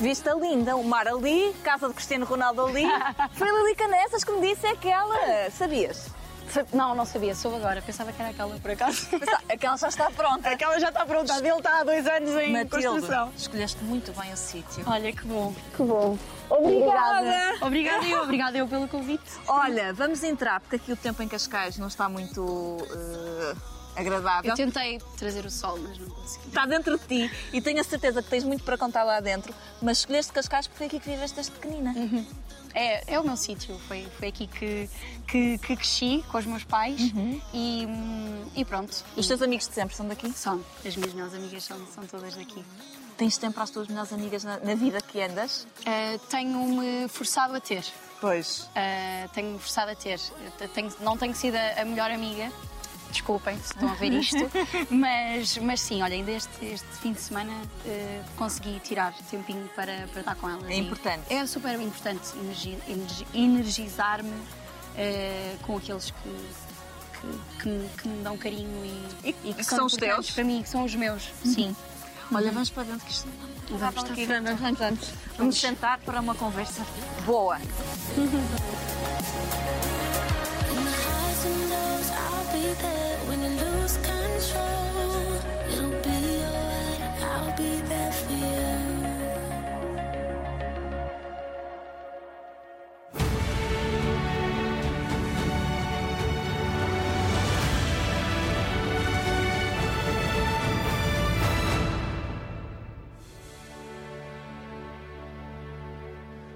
[0.00, 2.84] Vista linda, o mar ali, casa de Cristiano Ronaldo ali.
[3.34, 5.50] Foi Lili Canessas que me disse aquela.
[5.50, 6.08] Sabias?
[6.72, 7.82] Não, não sabia, soube agora.
[7.82, 9.06] Pensava que era aquela por acaso.
[9.48, 10.50] Aquela já está pronta.
[10.50, 13.32] Aquela já está pronta, a dele está há dois anos em Matilde, construção.
[13.36, 14.82] escolheste muito bem o sítio.
[14.86, 15.54] Olha que bom.
[15.76, 16.18] Que bom.
[16.48, 17.64] Obrigada.
[17.64, 19.30] Obrigada eu, obrigada eu pelo convite.
[19.46, 23.54] Olha, vamos entrar, porque aqui o tempo em Cascais não está muito eh,
[23.96, 24.50] agradável.
[24.50, 26.48] Eu tentei trazer o sol, mas não consegui.
[26.48, 29.54] Está dentro de ti e tenho a certeza que tens muito para contar lá dentro,
[29.82, 31.94] mas escolheste Cascais porque foi aqui que viveste desde pequenina.
[32.72, 34.88] É, é o meu sítio, foi, foi aqui que,
[35.26, 37.00] que, que cresci com os meus pais
[37.52, 39.04] e, hum, e pronto.
[39.16, 40.30] Os teus amigos de sempre são daqui?
[40.32, 42.64] São, as minhas melhores amigas são, são todas daqui.
[43.16, 45.66] Tens tempo para as tuas melhores amigas na, na vida que andas?
[45.80, 47.84] Uh, Tenho-me forçado a ter.
[48.20, 48.60] Pois.
[48.76, 50.20] Uh, tenho-me forçado a ter.
[50.72, 52.50] Tenho- não tenho sido a, a melhor amiga,
[53.10, 54.36] desculpem se estão a ver isto,
[54.90, 56.48] mas, mas sim, olha, ainda este,
[57.00, 60.68] fim de semana uh, consegui tirar tempinho para, para estar com elas.
[60.68, 61.22] É importante.
[61.32, 66.46] É super importante energi- energi- energizar-me uh, com aqueles que,
[67.20, 70.30] que, que me- que me dão carinho e, E- e que são os teus?
[70.30, 71.30] para mim, que são os meus.
[71.44, 71.74] Sim.
[72.32, 73.28] Olha, vamos para dentro que isto
[73.70, 75.08] Vamos Vamos, estar aqui, vamos, vamos, vamos.
[75.38, 76.84] Vamos sentar para uma conversa
[77.24, 77.56] boa.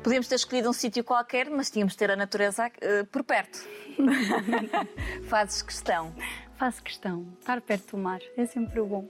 [0.04, 3.58] Podíamos ter escolhido um sítio qualquer, mas tínhamos de ter a natureza eh, por perto.
[5.28, 6.12] Fazes questão.
[6.56, 7.26] Faço questão.
[7.40, 9.04] Estar perto do mar é sempre bom.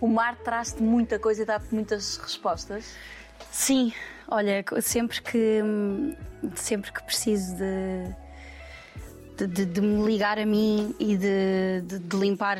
[0.00, 2.94] O mar traz-te muita coisa e dá-te muitas respostas.
[3.50, 3.92] Sim,
[4.28, 5.60] olha, sempre que
[6.54, 8.14] sempre que preciso de,
[9.38, 12.58] de, de- de me ligar a mim e de, de- de limpar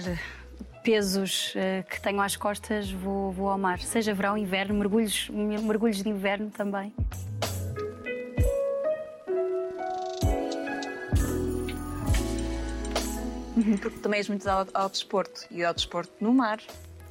[0.82, 3.78] pesos eh, que tenho às costas, vou, vou ao mar.
[3.78, 6.92] Seja verão, inverno, mergulhos, mergulhos de inverno também.
[13.80, 16.58] Porque também és muito ao, ao desporto e ao desporto no mar.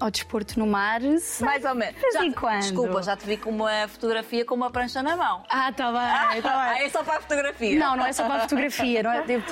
[0.01, 1.45] Ao desporto no mar, sei.
[1.45, 1.99] Mais ou menos.
[2.13, 2.61] Já- quando.
[2.61, 5.43] Desculpa, já te vi com uma fotografia com uma prancha na mão.
[5.49, 6.51] Ah, está bem, tá bem.
[6.53, 7.77] Ah, é só para a fotografia.
[7.77, 9.03] Não, não é só para a fotografia.
[9.03, 9.25] Não é?
[9.27, 9.43] Eu-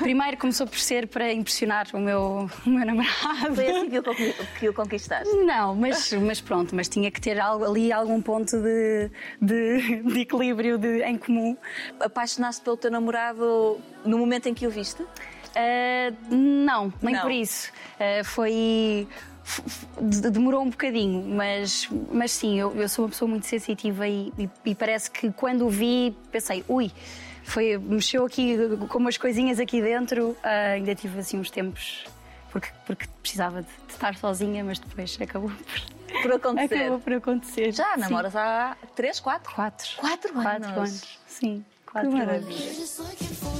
[0.00, 3.54] primeiro começou por ser para impressionar o meu, o meu namorado.
[3.54, 4.02] Foi assim que o,
[4.60, 5.34] que o conquistaste.
[5.36, 9.10] Não, mas, mas pronto, mas tinha que ter algo, ali algum ponto de,
[9.40, 11.56] de, de equilíbrio de- em comum.
[11.98, 15.02] Apaixonaste pelo teu namorado no momento em que o viste?
[15.56, 17.22] Ah, não, nem Não.
[17.22, 17.70] por isso.
[18.00, 19.06] Ah, foi.
[20.00, 24.48] Demorou um bocadinho, mas, mas sim, eu, eu sou uma pessoa muito sensitiva e, e-
[24.64, 26.90] e parece que quando o vi pensei, ui,
[27.42, 28.56] foi, mexeu aqui
[28.88, 30.34] com umas coisinhas aqui dentro.
[30.42, 32.04] Ah, ainda tive assim uns tempos
[32.50, 36.74] porque, porque precisava de, de estar sozinha, mas depois acabou por, Por acontecer.
[36.76, 37.72] acabou por acontecer.
[37.74, 38.00] Já Sim.
[38.00, 39.54] namoras há 3, 4?
[39.54, 39.88] Quatro.
[39.98, 40.76] Quatro Quatro anos.
[40.78, 41.18] anos.
[41.26, 43.53] Sim, quatro Que anos.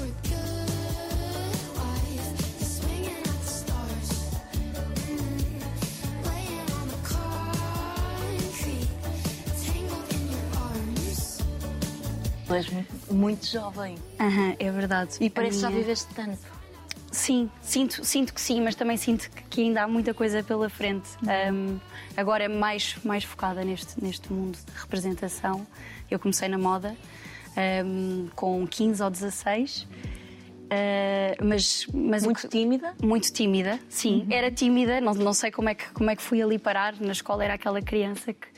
[12.55, 15.17] Tu és muito, muito jovem Aham, é verdade.
[15.21, 16.39] e parece que já minha- viveste tanto.
[17.11, 21.09] Sim, sinto, sinto que sim, mas também sinto que, ainda há muita coisa pela frente.
[21.53, 21.79] Um,
[22.17, 25.65] agora é mais, mais focada neste, neste mundo de representação.
[26.11, 26.97] Eu comecei na moda
[27.87, 32.95] um, com 15 ou 16, uh, mas, mas o Muito que- tímida.
[33.03, 34.27] muito tímida, sim.
[34.29, 36.95] Era tímida, não, não sei como é, que, como é que fui ali parar.
[37.01, 38.49] Na escola era aquela criança que,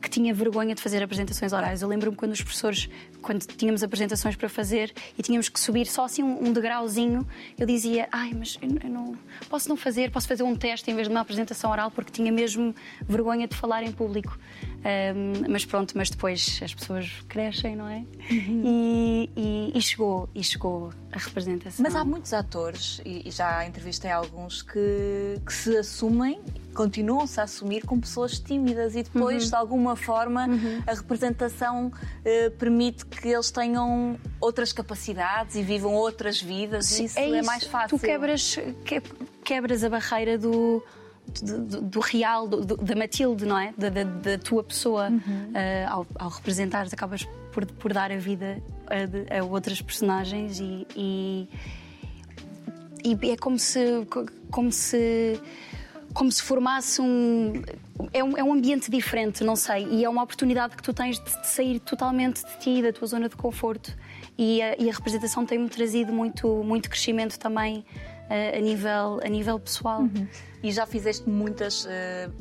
[0.00, 1.82] que tinha vergonha de fazer apresentações orais.
[1.82, 2.88] Eu lembro-me quando os professores,
[3.22, 7.26] quando tínhamos apresentações para fazer e tínhamos que subir só assim um, um degrauzinho,
[7.58, 9.16] eu dizia: Ai, mas eu, eu não
[9.48, 12.30] posso não fazer, posso fazer um teste em vez de uma apresentação oral, porque tinha
[12.32, 12.74] mesmo
[13.08, 14.38] vergonha de falar em público.
[14.84, 18.04] Ahm, mas pronto, mas depois as pessoas crescem, não é?
[18.28, 21.82] E, e- e chegou, e chegou a representação.
[21.84, 26.40] Mas há muitos atores, e, e já entrevistei alguns, que, que se assumem,
[26.74, 30.48] continuam-se a assumir como pessoas tímidas e depois, de alguma forma,
[30.86, 31.92] a representação
[32.24, 36.86] eh, permite que eles tenham outras capacidades e vivam outras vidas.
[36.86, 37.98] Sim, isso é, mais fácil.
[37.98, 39.02] Tu quebras, que-
[39.44, 40.82] quebras a barreira do,
[41.42, 43.72] do, do- do real, do- da Matilde, não é?
[43.78, 45.08] Da, da- da tua pessoa.
[45.10, 45.52] Uhum.
[45.54, 50.86] Ah, ao, ao representares, acabas por, por dar a vida a, a outras personagens e,
[50.96, 51.48] e,
[53.04, 54.06] e é como se.
[54.50, 55.40] como se
[56.12, 57.62] como se formasse um
[58.12, 58.36] é, um.
[58.36, 59.86] é um ambiente diferente, não sei.
[59.90, 63.06] E é uma oportunidade que tu tens de, de sair totalmente de ti, da tua
[63.06, 63.96] zona de conforto.
[64.36, 69.28] E a, e a representação tem-me trazido muito, muito crescimento também uh, a, nível, a
[69.28, 70.02] nível pessoal.
[70.02, 70.26] Uhum.
[70.62, 71.88] E já fizeste muitas uh,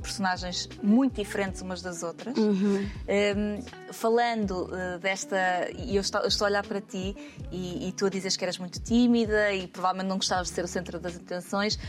[0.01, 2.37] personagens muito diferentes umas das outras.
[2.37, 2.87] Uhum.
[3.07, 5.37] Um, falando uh, desta,
[5.77, 7.15] e eu estou, eu estou, a olhar para ti
[7.51, 10.63] e, e, tu a dizes que eras muito tímida e provavelmente não gostavas de ser
[10.63, 11.79] o centro das atenções, uh,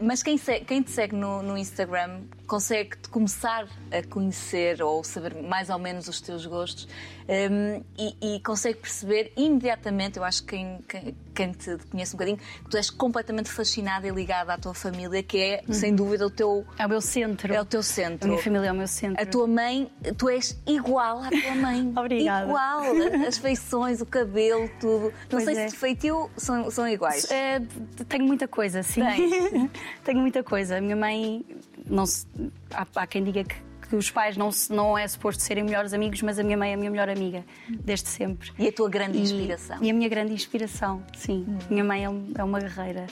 [0.00, 5.70] mas quem, quem, te segue no, no Instagram consegue começar a conhecer ou saber mais
[5.70, 6.88] ou menos os teus gostos
[7.28, 12.18] um, e, e, consegue perceber imediatamente, eu acho que quem, quem, quem, te conhece um
[12.18, 15.74] bocadinho, que tu és completamente fascinada e ligada à tua família, que é, uhum.
[15.74, 16.64] sem dúvida, o teu.
[16.78, 17.52] É o meu centro.
[17.52, 18.26] É o teu centro.
[18.26, 19.22] A minha família é o meu centro.
[19.22, 21.92] A tua mãe, tu és igual à tua mãe.
[21.96, 22.46] Obrigada.
[22.46, 22.82] Igual.
[23.26, 25.06] As feições, o cabelo, tudo.
[25.06, 25.68] Não pois sei é.
[25.68, 27.30] se feitio são, são iguais.
[27.30, 27.60] É,
[28.08, 29.02] tenho muita coisa, sim.
[30.04, 30.78] tenho muita coisa.
[30.78, 31.44] A minha mãe,
[31.84, 32.26] não se,
[32.72, 36.20] há, há quem diga que que os pais não, não é suposto serem melhores amigos,
[36.22, 38.50] mas a minha mãe é a minha melhor amiga, desde sempre.
[38.58, 39.78] E a tua grande inspiração?
[39.80, 41.46] E, a minha grande inspiração, sim.
[41.48, 41.58] Hum.
[41.70, 42.08] Minha mãe é,
[42.38, 43.06] é, uma guerreira,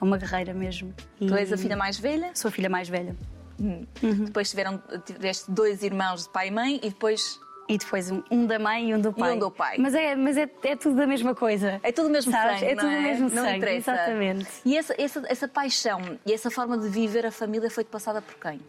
[0.00, 0.94] é uma guerreira mesmo.
[1.20, 2.30] E tu és a filha mais velha?
[2.34, 3.16] Sou a filha mais velha.
[3.60, 3.84] Hum.
[4.02, 4.24] Uhum.
[4.26, 8.58] Depois tiveram, tiveste dois irmãos de pai e mãe e depois e depois um, da
[8.58, 9.32] mãe e um do pai.
[9.32, 9.76] E um do pai.
[9.78, 11.78] Mas é, mas é, é tudo da mesma coisa.
[11.82, 12.60] É tudo mesmo Sabes?
[12.60, 13.00] sangue, É tudo não é?
[13.02, 13.92] mesmo não sangue, interessa.
[13.92, 14.48] exatamente.
[14.64, 18.36] E essa, essa, essa paixão e essa forma de viver a família foi-te passada por
[18.36, 18.60] quem?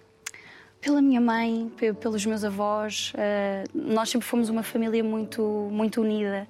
[0.81, 1.71] Pela minha mãe,
[2.01, 3.13] pelos meus avós.
[3.15, 5.41] Uh, nós sempre fomos uma família muito,
[5.71, 6.45] muito unida.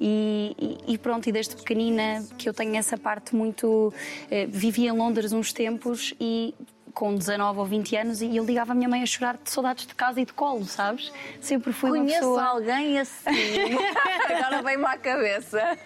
[0.00, 3.66] E, e, pronto, e desde pequenina que eu tenho essa parte muito.
[3.88, 6.54] Uh, vivi em Londres uns tempos e
[6.98, 9.86] com 19 ou 20 anos e eu ligava a minha mãe a chorar de saudades
[9.86, 11.12] de casa e de colo, sabes?
[11.40, 12.42] Sempre fui Conheço uma pessoa...
[12.42, 13.30] alguém assim.
[14.28, 15.78] Agora vem-me à cabeça.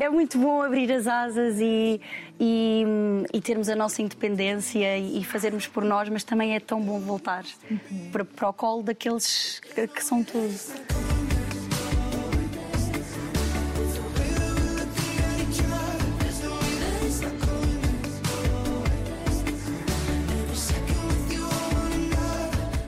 [0.00, 2.00] É muito bom abrir as asas e,
[2.38, 2.84] e,
[3.32, 7.44] e termos a nossa independência e, fazermos por nós, mas também é tão bom voltar
[7.68, 8.10] uhum.
[8.12, 11.09] para, para o colo daqueles que, que são tudo.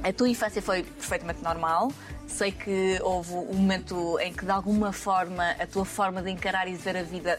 [0.02, 1.92] A tua infância foi perfeitamente normal.
[2.26, 6.66] Sei que houve um momento em que, de alguma forma, a tua forma de encarar
[6.66, 7.38] e de ver a vida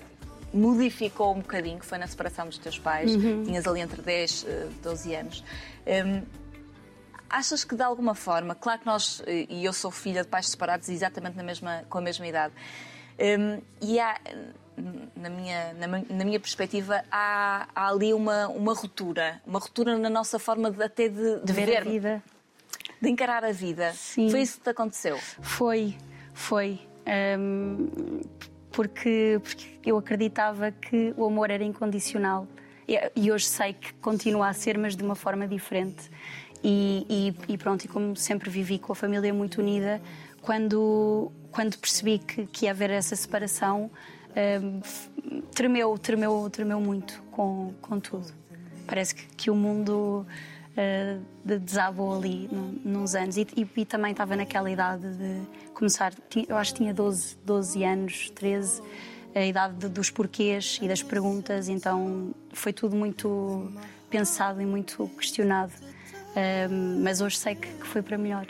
[0.53, 3.15] modificou um bocadinho, que foi na separação dos teus pais.
[3.15, 3.43] Uhum.
[3.43, 5.43] Tinhas ali entre 10 e 12 anos.
[5.85, 6.21] Um,
[7.29, 10.87] achas que, de alguma forma, claro que nós, e eu sou filha de pais separados
[10.87, 12.53] exatamente na mesma, com a mesma idade,
[13.19, 14.19] um, e há,
[15.15, 20.09] na minha, na, na minha perspectiva, há, há, ali uma, uma ruptura, uma ruptura na
[20.09, 22.23] nossa forma de, até de, de, de ver, ver a vida
[23.03, 23.91] de encarar a vida.
[23.91, 24.29] Sim.
[24.29, 25.17] Foi isso que te aconteceu?
[25.41, 25.93] Foi,
[26.33, 26.79] foi.
[27.37, 28.21] Um,
[28.71, 32.47] porque, porque eu acreditava que o amor era incondicional.
[32.87, 36.09] E, hoje sei que continua a ser, mas de uma forma diferente.
[36.63, 40.01] E, e, e, pronto, e como sempre vivi com a família muito unida,
[40.41, 43.91] quando, quando percebi que, que ia haver essa separação,
[45.53, 48.33] tremeu, tremeu, tremeu muito com, com tudo.
[48.87, 50.25] Parece que, que o mundo
[50.77, 53.37] uh, de desabou ali num, nos anos.
[53.37, 55.41] E, e, e, também estava naquela idade de
[55.73, 56.13] começar,
[56.47, 58.81] eu acho que tinha 12, 12 anos, 13,
[59.35, 63.71] a idade de, dos porquês e das perguntas, então foi tudo muito
[64.09, 65.73] pensado e muito questionado.
[66.31, 68.47] Uh, mas hoje sei que, que foi para melhor.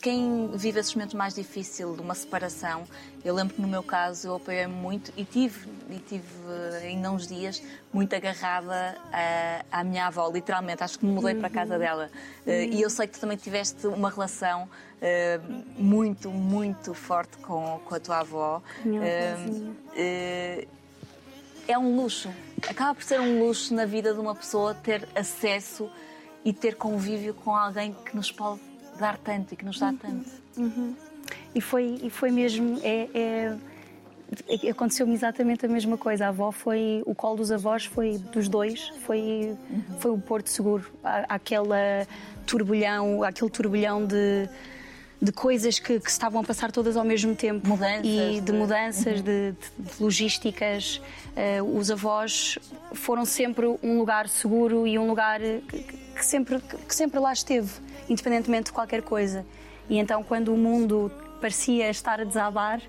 [0.00, 2.84] Quem vive esses momentos mais difíceis de uma separação,
[3.22, 7.10] eu lembro que no meu caso eu apoiei muito e tive, e tive eh, ainda
[7.10, 10.82] uns dias muito agarrada à, à minha avó, literalmente.
[10.82, 11.40] Acho que me mudei uhum.
[11.40, 12.10] para a casa dela.
[12.46, 12.52] Uhum.
[12.52, 17.94] E eu sei que tu também tiveste uma relação uh, muito, muito forte com, com
[17.94, 18.62] a tua avó.
[18.84, 20.66] Uh,
[21.68, 22.30] é um luxo.
[22.68, 25.90] Acaba por ser um luxo na vida de uma pessoa ter acesso
[26.44, 30.30] e ter convívio com alguém que nos pode dar tanto e que nos dá tanto.
[30.56, 30.94] Uhum.
[31.54, 32.78] E, foi, e foi mesmo.
[32.82, 33.56] É, é,
[34.70, 36.26] Aconteceu-me exatamente a mesma coisa.
[36.26, 37.02] A avó foi.
[37.06, 39.98] O colo dos avós foi dos dois, foi, uhum.
[39.98, 40.90] foi o Porto Seguro.
[41.28, 42.06] Aquela
[42.46, 44.48] turbulhão, aquele turbulhão de
[45.24, 47.66] de coisas que, que, se estavam a passar todas ao mesmo tempo.
[47.66, 48.04] Mudanças.
[48.04, 49.24] E de mudanças, uhum.
[49.24, 51.00] de, de, logísticas.
[51.34, 52.58] Uh, os avós
[52.92, 55.82] foram sempre um lugar seguro e um lugar que,
[56.16, 57.70] que, sempre, que sempre lá esteve
[58.08, 59.44] independentemente de qualquer coisa.
[59.88, 62.80] E então, quando o mundo parecia estar a desabar,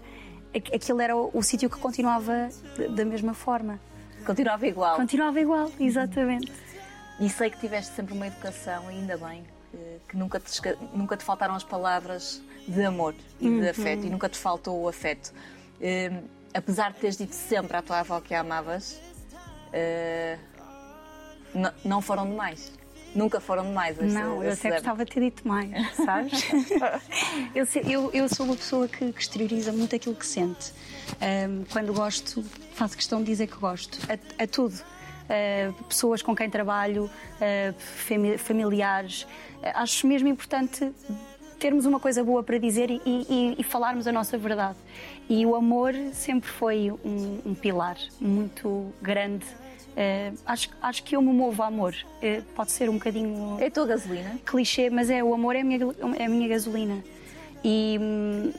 [0.53, 2.49] aquilo era o, o sítio que continuava
[2.95, 3.79] da mesma forma.
[4.25, 4.95] Continuava igual.
[4.95, 6.51] Continuava igual, exatamente.
[7.19, 9.43] E sei que tiveste sempre uma educação, ainda bem,
[9.75, 10.61] que, que nunca, te,
[10.93, 13.59] nunca te faltaram as palavras de amor e uhum.
[13.59, 15.33] de afeto, e nunca te faltou o afeto.
[15.79, 18.99] Uh, apesar de teres dito sempre à tua avó que a amavas,
[19.69, 20.39] uh,
[21.83, 22.71] não foram demais.
[23.13, 23.97] Nunca foram demais.
[23.97, 26.43] esse- Não, eu até gostava de ter dito mais, sabes?
[27.55, 30.73] eu, eu, eu sou uma pessoa que, que exterioriza muito aquilo que sente.
[31.21, 33.97] Ahm, quando gosto, faço questão de dizer que gosto.
[34.11, 34.75] A, a tudo.
[35.29, 37.09] Ah, pessoas com quem trabalho,
[37.77, 39.25] fami- familiares.
[39.63, 40.91] Ah, acho mesmo importante
[41.59, 44.77] termos uma coisa boa para dizer e, e- e falarmos a nossa verdade.
[45.27, 49.45] E o amor sempre foi um, um pilar muito grande.
[49.97, 51.95] Ah, acho, acho que eu me movo a amor.
[52.21, 54.37] Ah, pode ser um bocadinho É a tua gasolina?
[54.45, 55.79] clichê, mas é o amor é a minha,
[56.19, 57.03] é a minha gasolina.
[57.63, 58.51] E, hum,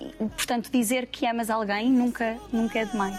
[0.00, 3.16] e, portanto, dizer que amas alguém nunca, nunca é demais.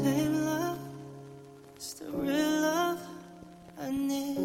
[0.00, 0.78] Same love,
[1.76, 3.00] it's the real love
[3.80, 4.38] I need.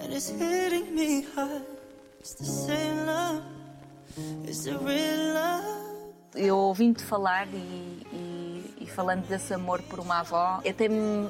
[0.00, 1.62] And it's hitting me hard.
[2.20, 3.42] It's the same love,
[4.44, 5.82] it's the real love.
[6.34, 7.56] Eu ouvindo-te falar e,
[8.12, 11.28] e- e falando desse amor por uma avó, até me.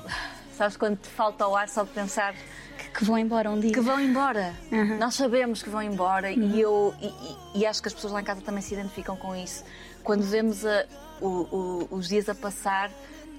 [0.56, 2.34] Sabes quando te falta o ar só de pensar
[2.76, 3.72] Que, que vão embora um dia.
[3.72, 4.54] que vão embora.
[4.98, 8.20] Nós sabemos que vão embora e eu e, e- e acho que as pessoas lá
[8.20, 9.64] em casa também se identificam com isso.
[10.02, 10.86] Quando vemos a-
[11.20, 12.90] o- o- os dias a passar,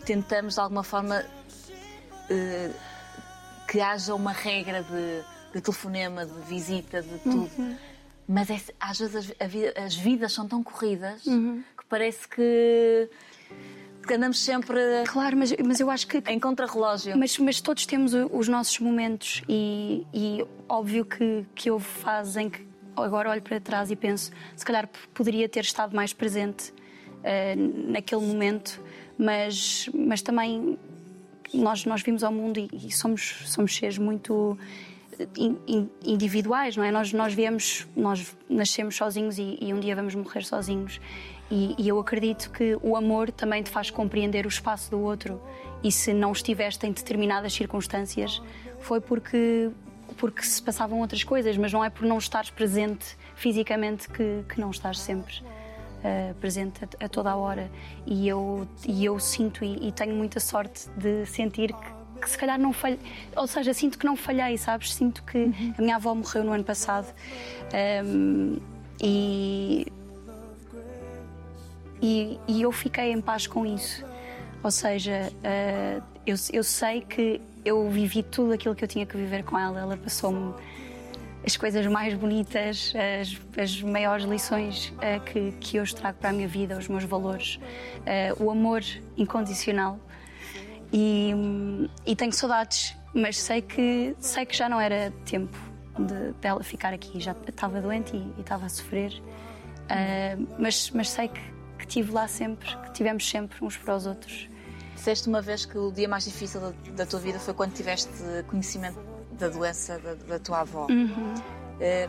[0.05, 1.23] tentamos de alguma forma
[2.29, 2.71] eh,
[3.67, 5.21] que haja uma regra de,
[5.53, 7.49] de telefonema, de visita, de tudo.
[8.27, 13.09] Mas é- às vezes as, as vidas são tão corridas que parece que,
[14.07, 14.77] que andamos sempre
[15.07, 16.17] Claro, mas, mas eu acho que.
[16.27, 17.17] em contrarrelógio.
[17.17, 22.49] Mas, mas todos temos os nossos momentos e, e óbvio que, que houve fases em
[22.49, 22.65] que
[22.95, 26.73] agora olho para trás e penso se calhar poderia ter estado mais presente
[27.23, 28.81] eh, naquele momento,
[29.17, 30.77] mas, mas também
[31.53, 34.57] nós, nós vimos ao mundo e, e somos, somos seres muito
[35.37, 36.91] in- individuais, não é?
[36.91, 40.99] Nós, nós viemos, nós nascemos sozinhos e, e um dia vamos morrer sozinhos.
[41.51, 45.39] E, e eu acredito que o amor também te faz compreender o espaço do outro.
[45.83, 48.41] E se não estiveste em determinadas circunstâncias,
[48.79, 49.69] foi porque,
[50.23, 54.57] porque se passavam outras coisas, mas não é por não estares presente fisicamente que, que
[54.57, 57.69] não estás sempre uh, presente a, a toda a hora.
[58.05, 62.37] E eu, e eu sinto e, e tenho muita sorte de sentir que, que se
[62.37, 63.01] calhar não falhei.
[63.35, 64.93] Ou seja, sinto que não falhei, sabes?
[64.93, 67.13] Sinto que a minha avó morreu no ano passado.
[68.05, 68.61] um,
[69.01, 69.91] e,
[72.01, 74.05] e, e eu fiquei em paz com isso.
[74.63, 79.15] Ou seja, uh, eu, eu sei que eu vivi tudo aquilo que eu tinha que
[79.15, 79.79] viver com ela.
[79.79, 80.53] Ela passou-me
[81.45, 86.33] as coisas mais bonitas, as, as maiores lições eh, que, que hoje trago para a
[86.33, 87.59] minha vida, os meus valores,
[88.05, 88.81] eh, o amor
[89.17, 89.99] incondicional.
[90.91, 95.57] E, hum, e tenho saudades, mas sei que, sei que já não era tempo
[95.99, 97.19] de, dela ficar aqui.
[97.19, 99.21] Já estava doente e, e estava a sofrer.
[99.89, 101.41] Eh, mas, mas sei que,
[101.77, 104.47] que estive lá sempre, que tivemos sempre uns para os outros.
[105.03, 108.09] Disseste uma vez que o dia mais difícil da, da tua vida foi quando tiveste
[108.47, 108.97] conhecimento
[109.33, 110.87] da doença da, da tua avó.
[111.81, 112.07] Eh,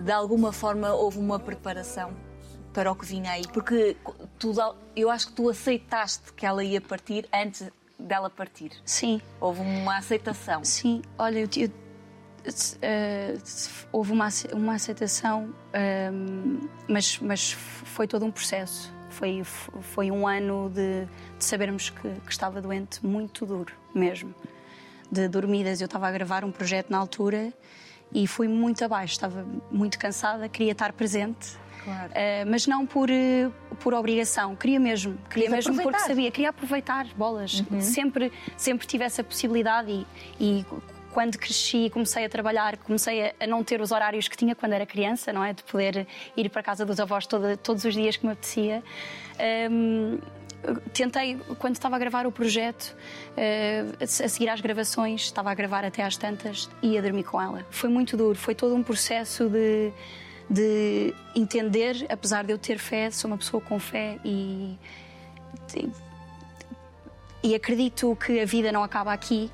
[0.00, 2.14] de alguma forma houve uma preparação
[2.72, 3.42] para o que vinha aí?
[3.52, 3.94] Porque
[4.38, 4.54] tu,
[4.96, 8.70] eu acho que tu aceitaste que ela ia partir antes dela partir.
[8.86, 10.64] Sim, Houve uma aceitação.
[10.64, 11.70] Sim, olha, eu, eu,
[12.80, 13.36] eh,
[13.92, 18.93] houve uma, uma aceitação, ehm, mas, mas foi todo um processo.
[19.14, 21.06] Foi, foi um ano de,
[21.38, 24.34] de sabermos que, que estava doente muito duro, mesmo.
[25.10, 27.52] De dormidas, eu estava a gravar um projeto na altura
[28.12, 31.56] e fui muito abaixo, estava muito cansada, queria estar presente.
[31.84, 32.10] Claro.
[32.14, 36.08] Eh, mas não por, eh, por obrigação, queria mesmo, queria mesmo porque aproveitar.
[36.08, 37.62] sabia, queria aproveitar bolas.
[37.80, 40.06] Sempre, sempre tive essa possibilidade e,
[40.40, 40.66] e
[41.14, 44.52] quando cresci e comecei a trabalhar, comecei a, a não ter os horários que tinha
[44.52, 45.52] quando era criança, não é?
[45.52, 47.24] De poder ir para a casa dos avós
[47.62, 48.82] todos os dias que me apetecia.
[49.70, 50.18] Hum,
[50.92, 52.96] tentei, quando estava a gravar o projeto,
[53.36, 57.40] eh, a seguir às gravações, estava a gravar até às tantas e ia dormir com
[57.40, 57.64] ela.
[57.70, 59.92] Foi muito duro, foi todo um processo de,
[60.50, 64.76] de entender, apesar de eu ter fé, sou uma pessoa com fé e.
[67.40, 69.48] e acredito que a vida não acaba aqui,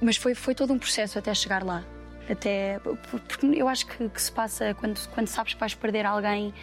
[0.00, 1.82] mas foi, foi todo um processo até chegar lá.
[2.26, 2.80] Até,
[3.28, 6.54] porque eu acho que, que se passa quando, quando sabes que vais perder alguém,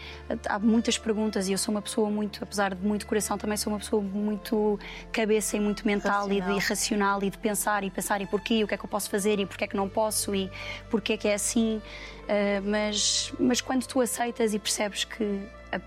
[0.50, 3.72] há muitas perguntas e eu sou uma pessoa muito, apesar de muito coração, também sou
[3.72, 4.80] uma pessoa muito
[5.12, 6.60] cabeça e muito mental e Racional.
[6.60, 9.08] de racional e de pensar e pensar e porquê, o que é que eu posso
[9.08, 10.50] fazer e porquê é que não posso e
[10.90, 11.80] porquê é que é assim.
[12.24, 15.80] Uh, mas, mas quando tu aceitas e percebes que a-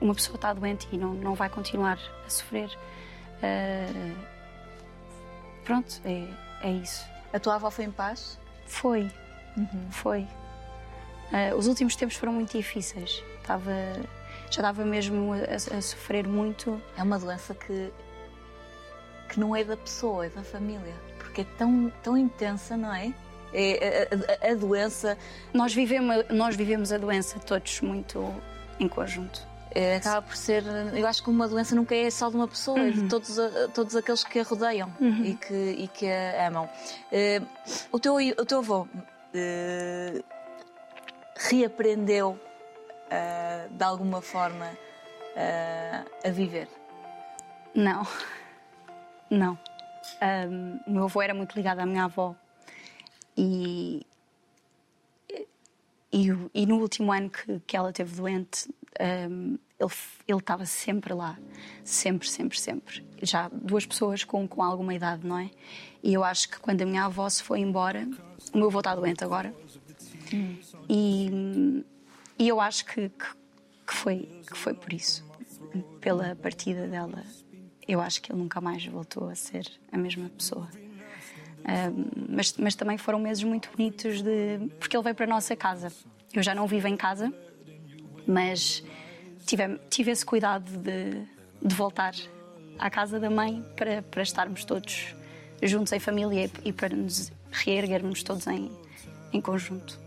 [0.00, 2.68] uma pessoa está doente e não, não vai continuar a sofrer,
[3.44, 4.39] uh,
[5.64, 6.26] pronto, é,
[6.62, 7.04] é isso.
[7.32, 8.38] A tua avó foi em paz?
[8.66, 9.10] Foi.
[9.90, 10.26] Foi.
[11.32, 13.22] Ah, os últimos tempos foram muito difíceis.
[13.40, 13.72] Estava.
[14.50, 16.80] já estava mesmo a, a sofrer muito.
[16.96, 17.92] É uma doença que,
[19.28, 20.94] que não é da pessoa, é da família.
[21.18, 23.12] Porque é tão, tão intensa, não é?
[23.52, 24.08] É,
[24.40, 25.18] a, a- a doença
[25.52, 28.32] Nós vivemos, nós vivemos a doença todos muito
[28.78, 29.46] em conjunto.
[29.72, 30.64] É, acaba por ser.
[30.94, 33.68] Eu acho que uma doença nunca é só de uma pessoa, é de todos, a-
[33.68, 34.92] todos aqueles que a rodeiam
[35.24, 36.68] e, que, e que a amam.
[37.12, 37.40] Eh,
[37.92, 38.88] o, teu, o teu avô
[39.34, 40.22] eh,
[41.36, 42.38] reaprendeu
[43.70, 44.70] de alguma forma
[46.24, 46.68] a viver.
[47.74, 48.06] Não,
[49.28, 49.58] não.
[50.20, 52.34] Ahm, o meu avô era muito ligado à minha avó
[53.36, 54.04] e,
[56.12, 59.56] e, e no último ano que, que ela teve doente, ahm,
[60.26, 61.38] ele estava sempre lá,
[61.84, 63.04] sempre, sempre, sempre.
[63.22, 65.50] Já duas pessoas com, com alguma idade, não é?
[66.02, 68.08] E eu acho que quando a minha avó se foi embora,
[68.52, 69.54] o meu avô está doente agora,
[70.88, 71.84] e,
[72.38, 73.26] e eu acho que, que,
[73.86, 75.24] que foi, que foi por isso,
[76.00, 77.24] pela partida dela.
[77.86, 80.68] Eu acho que ele nunca mais voltou a ser a mesma pessoa.
[81.64, 85.56] Ahm, mas, mas também foram meses muito bonitos de porque ele veio para a nossa
[85.56, 85.92] casa.
[86.32, 87.32] Eu já não vivo em casa,
[88.26, 88.82] mas
[89.46, 91.22] tive, tive esse cuidado de,
[91.62, 92.14] de voltar
[92.78, 95.14] à casa da mãe para, para estarmos todos
[95.62, 98.70] juntos em família e, e para nos reerguermos todos em,
[99.32, 99.98] em conjunto.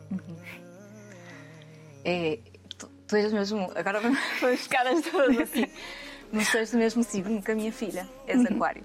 [2.05, 2.39] É,
[2.77, 3.71] tu, tu és mesmo.
[3.75, 5.67] Agora vamos as duas assim.
[6.31, 8.83] Não sei do mesmo signo que a minha filha, és Aquário.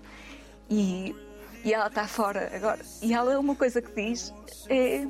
[0.68, 1.14] E,
[1.64, 2.80] e ela está fora agora.
[3.00, 4.32] E ela, uma coisa que diz
[4.68, 5.06] é.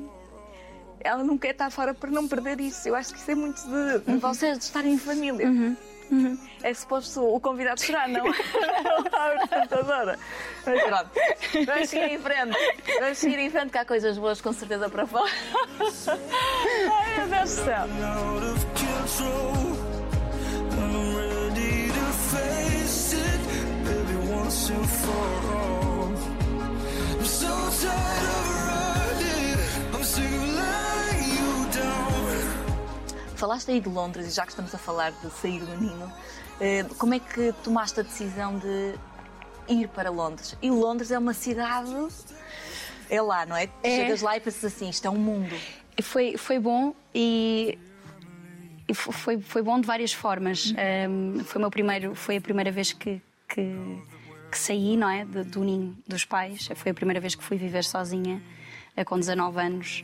[1.01, 2.87] Ela não quer estar fora para não perder isso.
[2.87, 5.47] Eu acho que isso é muito de, de vocês, de estarem em família.
[6.63, 8.25] É suposto o convidado chorar, não?
[9.13, 10.17] apresentadora.
[10.65, 11.09] Mas pronto,
[11.65, 12.57] vamos seguir em frente.
[12.99, 15.31] Vamos seguir em frente, que há coisas boas com certeza para falar.
[16.07, 17.87] Ai, meu Deus do céu.
[27.19, 28.48] I'm so tired of
[33.39, 36.11] Falaste aí de Londres e já que estamos a falar de sair do Nino,
[36.59, 38.95] eh, como é que tomaste a decisão de
[39.69, 40.57] ir para Londres?
[40.61, 41.89] E Londres é uma cidade.
[43.09, 43.69] É lá, não é?
[43.81, 43.95] É.
[43.95, 45.55] Chegas lá e pensas assim: isto é um mundo.
[45.97, 47.77] E Foi, foi bom e,
[48.89, 50.73] e fo- foi, foi bom de várias formas.
[51.09, 53.73] Um, foi, o meu primeiro, foi a primeira vez que, que,
[54.51, 56.67] que saí não é, do, do ninho dos pais.
[56.75, 58.41] Foi a primeira vez que fui viver sozinha,
[58.97, 60.03] eh, com 19 anos,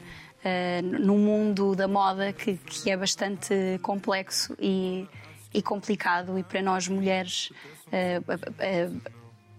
[0.83, 5.07] num mundo da moda que, que é bastante complexo e,
[5.53, 6.37] e complicado.
[6.37, 7.51] E para nós mulheres,
[7.91, 8.21] eh,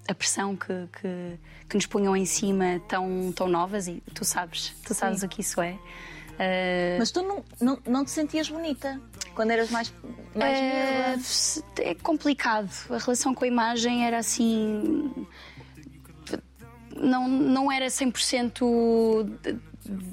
[0.09, 4.73] a- pressão que, que, que nos punham em cima tão, tão novas e tu sabes,
[4.87, 5.73] tu sabes o que isso é.
[6.37, 9.01] Uh, Mas tu não, não, não te sentias bonita
[9.35, 9.93] quando eras mais,
[10.35, 12.71] mais é, se- é complicado.
[12.91, 15.11] A relação com a imagem era assim.
[16.95, 19.59] Não, não era 100% de-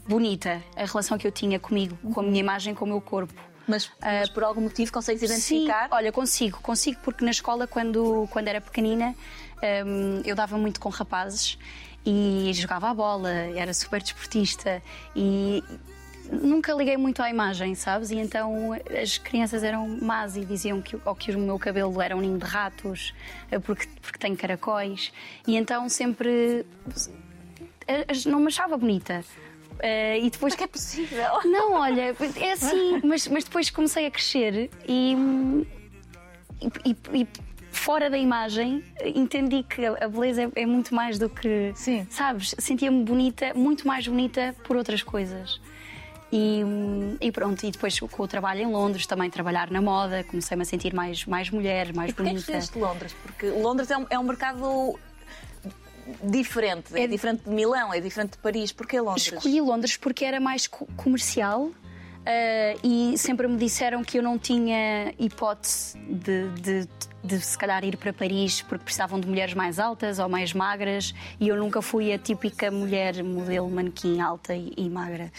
[0.07, 3.33] bonita a relação que eu tinha comigo, com a minha imagem, com o meu corpo.
[3.67, 5.83] Mas, mas por algum motivo consegues identificar?
[5.83, 9.15] Sim, olha, consigo, consigo, porque na escola, quando, quando era pequenina,
[9.85, 11.57] hum, eu dava muito com rapazes
[12.05, 14.81] e jogava a bola, era super desportista
[15.15, 15.63] e
[16.31, 18.11] nunca liguei muito à imagem, sabes?
[18.11, 22.15] E então as crianças eram más e diziam que, ou que o meu cabelo era
[22.15, 23.13] um ninho de ratos,
[23.51, 25.11] eh, porque, porque tenho caracóis,
[25.47, 26.65] e então sempre
[28.25, 29.23] não me achava bonita.
[29.79, 31.25] Eh, e depois que é possível.
[31.45, 35.15] não, olha, é assim, mas, mas depois comecei a crescer e,
[36.85, 37.27] e, e-
[37.71, 41.71] fora da imagem entendi que a beleza é, é muito mais do que.
[41.75, 42.05] Sim.
[42.09, 42.55] Sabes?
[42.59, 45.59] Sentia-me bonita, muito mais bonita por outras coisas.
[46.31, 46.61] E,
[47.21, 50.65] e pronto, e depois com o trabalho em Londres, também trabalhar na moda, comecei-me a
[50.65, 52.79] sentir mais, mais mulher, mais E porquê é que bonita.
[52.79, 53.15] Londres?
[53.21, 54.97] Porque Londres é um, é um mercado
[56.23, 56.97] diferente.
[56.97, 58.71] É, diferente de Milão, é diferente de Paris.
[58.71, 59.27] Porquê Londres?
[59.27, 61.71] Escolhi Londres porque era mais co- comercial
[62.25, 66.87] ah, e sempre me disseram que eu não tinha hipótese de, de,
[67.23, 71.13] de se calhar ir para Paris porque precisavam de mulheres mais altas ou mais magras
[71.39, 75.31] e eu nunca fui a típica mulher modelo manequim alta e, e magra.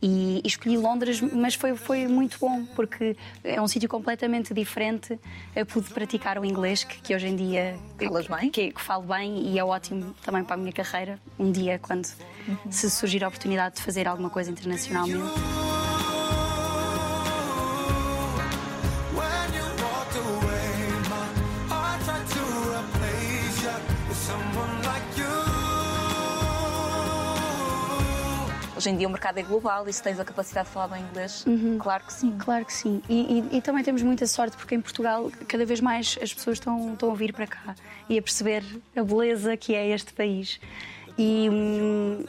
[0.00, 5.18] E, escolhi Londres, mas foi, foi muito bom porque é um sítio completamente diferente.
[5.54, 8.50] Eu pude praticar o inglês, que, que hoje em dia Falas bem?
[8.50, 11.18] que, que falo bem e é ótimo também para a minha carreira.
[11.38, 12.06] Um dia, quando
[12.70, 15.67] se surgir a oportunidade de fazer alguma coisa internacionalmente.
[28.78, 31.02] Hoje em dia o mercado é global e se tens a capacidade de falar bem
[31.02, 31.44] inglês,
[31.80, 32.36] claro que sim.
[32.38, 33.02] Claro que sim.
[33.08, 36.58] E, e- e também temos muita sorte porque em Portugal cada vez mais as pessoas
[36.58, 37.74] estão, estão a vir para cá
[38.08, 38.62] e a perceber
[38.96, 40.60] a beleza que é este país.
[41.18, 42.24] E, hum,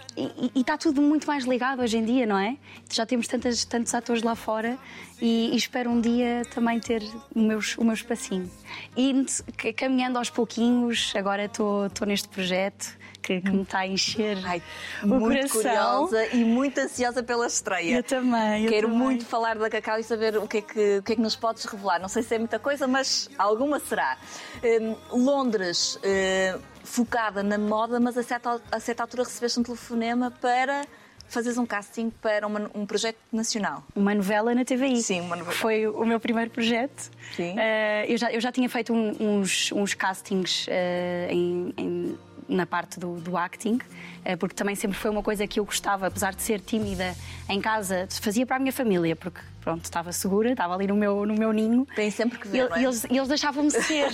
[0.56, 2.58] está tudo muito mais ligado hoje em dia, não é?
[2.92, 4.80] Já temos tantas, tantos atores lá fora
[5.22, 7.04] e, e espero um dia também ter
[7.36, 8.50] o meu, o meu espacinho.
[8.98, 9.26] E
[9.74, 14.62] caminhando aos pouquinhos, agora estou neste projeto que, que me está a encher Ai,
[15.04, 16.08] o muito coração.
[16.08, 17.98] curiosa e muito ansiosa pela estreia.
[17.98, 19.04] Eu também, eu Quero também.
[19.04, 21.36] muito falar da Cacau e saber o que, é que, o que é que nos
[21.36, 22.00] podes revelar.
[22.00, 24.18] Não sei se é muita coisa, mas alguma será.
[24.64, 30.32] Hum, Londres, hum, focada na moda, mas a certa, a certa altura recebeste um telefonema
[30.32, 30.86] para
[31.28, 33.84] fazeres um casting para uma- um projeto nacional.
[33.96, 35.02] Uma novela na TVI.
[35.04, 35.56] Sim, uma novela.
[35.56, 37.12] Foi o meu primeiro projeto.
[37.36, 37.54] Sim.
[37.58, 42.18] Eh, eu, já, eu já tinha feito um- uns, uns castings eh, em- em-
[42.50, 43.80] na parte do, do acting,
[44.26, 47.16] eh, porque também sempre foi uma coisa que eu gostava, apesar de ser tímida
[47.48, 51.26] em casa, fazia para a minha família, porque pronto, estava segura, estava ali no meu,
[51.26, 51.86] no meu ninho.
[51.96, 52.82] Tem sempre que ver, E é?
[52.82, 54.10] e eles, e eles deixavam-me ser.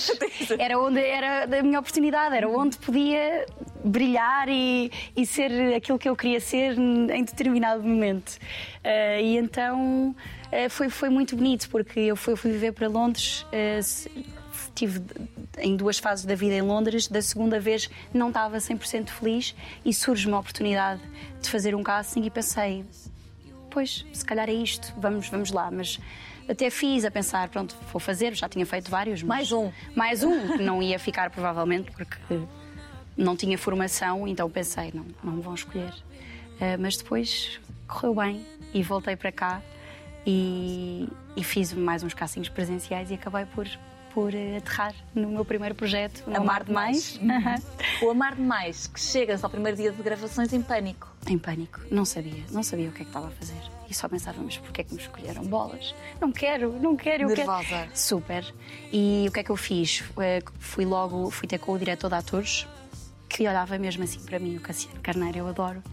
[0.59, 3.45] era onde era a minha oportunidade, era onde podia
[3.83, 8.37] brilhar e, e ser aquilo que eu queria ser em determinado momento.
[8.83, 10.13] Eh, e então
[10.51, 13.45] eh, foi, foi muito bonito, porque eu fui, fui viver para Londres.
[14.75, 15.01] Estive
[15.57, 17.07] em duas fases da vida em Londres.
[17.07, 21.01] Da segunda vez não estava 100% feliz e surge uma oportunidade
[21.41, 22.83] de fazer um casting e pensei,
[23.71, 25.71] pois, se calhar é isto, vamos, vamos lá.
[25.71, 25.97] Mas
[26.49, 29.23] até fiz a pensar, pronto, vou fazer, já tinha feito vários.
[29.23, 29.71] mas- Mais um.
[29.95, 32.17] Mais um, que não ia ficar provavelmente, porque
[33.15, 35.93] não tinha formação, então pensei, não, não me vão escolher.
[36.59, 39.61] Eh, mas depois correu bem e voltei para cá
[40.25, 43.65] e, e fiz mais uns castings presenciais e acabei por,
[44.15, 47.19] por eh, aterrar no meu primeiro projeto, no Amar Demais.
[47.21, 47.55] Aham.
[48.01, 51.07] O Amar Demais, que chegas ao primeiro dia de gravações em pânico.
[51.27, 53.59] Em pânico, não sabia, não sabia o que é que estava a fazer.
[53.89, 55.93] E só pensava, mas porquê é que me escolheram bolas?
[56.21, 57.67] Não quero, não quero, eu Nervosa.
[57.67, 57.91] quero.
[57.93, 58.55] Super.
[58.91, 60.03] E o que é que eu fiz?
[60.19, 62.65] Eh, Fui logo, fui ter com o diretor de atores,
[63.27, 65.83] que olhava mesmo assim para mim, o Cassiano Carneiro, eu adoro.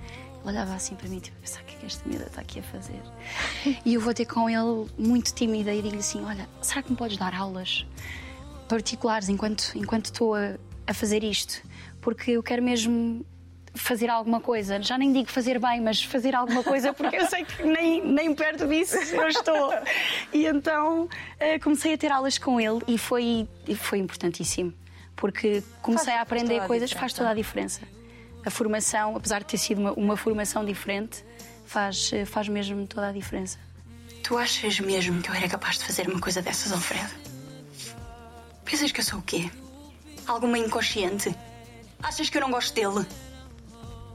[0.45, 2.59] Ele olhava assim para mim, tipo, pensar o que é que esta miúda está aqui
[2.59, 3.01] a fazer?
[3.85, 6.97] E eu vou ter com ele muito tímida e digo-lhe assim: Olha, será que me
[6.97, 7.87] podes dar aulas
[8.69, 10.55] particulares enquanto, enquanto estou a,
[10.87, 11.63] a fazer isto?
[12.01, 13.25] Porque eu quero mesmo
[13.75, 14.83] fazer alguma coisa.
[14.83, 18.35] Já nem digo fazer bem, mas fazer alguma coisa, porque eu sei que nem, nem
[18.35, 19.73] perto disso eu estou.
[20.33, 24.75] E então eh, comecei a ter aulas com ele e foi, foi importantíssimo.
[25.17, 27.81] Porque comecei Faz- a aprender a coisas, faz toda a diferença.
[28.45, 31.25] A formação, apesar de ter sido uma, uma formação diferente,
[31.67, 33.59] faz, eh, faz mesmo toda a diferença.
[34.23, 37.11] Tu achas mesmo que eu era capaz de fazer uma coisa dessas, Alfredo?
[38.65, 39.51] Pensas que eu sou o quê?
[40.27, 41.35] Alguma inconsciente?
[42.03, 43.07] Achas que eu não gosto dele?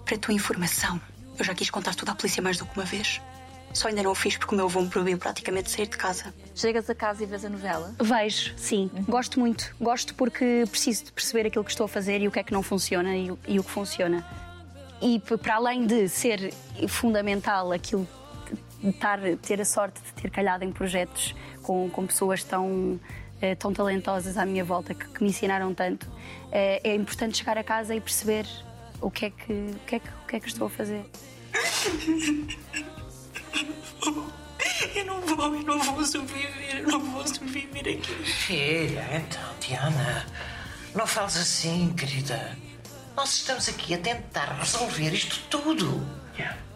[0.06, 1.00] Para tua informação,
[1.38, 3.22] eu já quis contar tudo à polícia mais do que uma vez.
[3.74, 5.98] Só ainda não o fiz porque o meu avô me proibiu praticamente de sair de
[5.98, 6.34] casa.
[6.56, 7.94] Chegas a casa e vês a novela.
[8.00, 8.90] Vejo, sim.
[9.08, 9.76] Gosto muito.
[9.80, 12.52] Gosto porque preciso de perceber aquilo que estou a fazer e o que é que
[12.54, 14.26] não funciona e, o- e o que funciona.
[15.00, 16.52] E para além de ser
[16.88, 18.08] fundamental aquilo
[18.82, 23.00] de estar, ter a sorte de ter calhado em projetos com, com pessoas tão,
[23.42, 26.08] eh, tão talentosas à minha volta que, que me ensinaram tanto,
[26.52, 28.48] eh, é importante chegar a casa e perceber
[29.02, 31.06] o que é que, o que, é que, o que, é que estou a fazer.
[34.96, 38.14] Eu não vou, eu não vou sobreviver, eu não vou sobreviver aqui.
[38.24, 40.26] Filha, então, Diana,
[40.96, 42.58] não fales assim, querida.
[43.16, 46.06] Nós estamos aqui a tentar resolver isto tudo.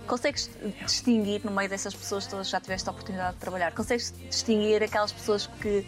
[0.08, 0.50] Consegues
[0.86, 3.72] distinguir no meio dessas pessoas todas que já tiveste a oportunidade de trabalhar?
[3.72, 5.86] Consegues distinguir aquelas pessoas que,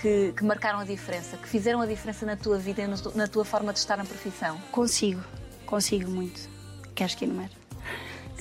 [0.00, 3.44] que, que marcaram a diferença, que fizeram a diferença na tua vida e na tua
[3.44, 4.58] forma de estar na profissão?
[4.70, 5.22] Consigo,
[5.66, 6.48] consigo muito.
[6.94, 7.63] Queres que enumere?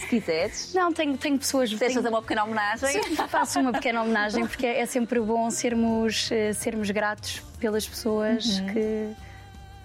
[0.03, 1.69] Se quiseres, Não, tenho, tenho pessoas.
[1.69, 3.03] quiseres tenho- fazer uma pequena homenagem.
[3.03, 8.59] Sim, faço uma pequena homenagem porque é sempre bom sermos, eh, sermos gratos pelas pessoas
[8.59, 9.09] que,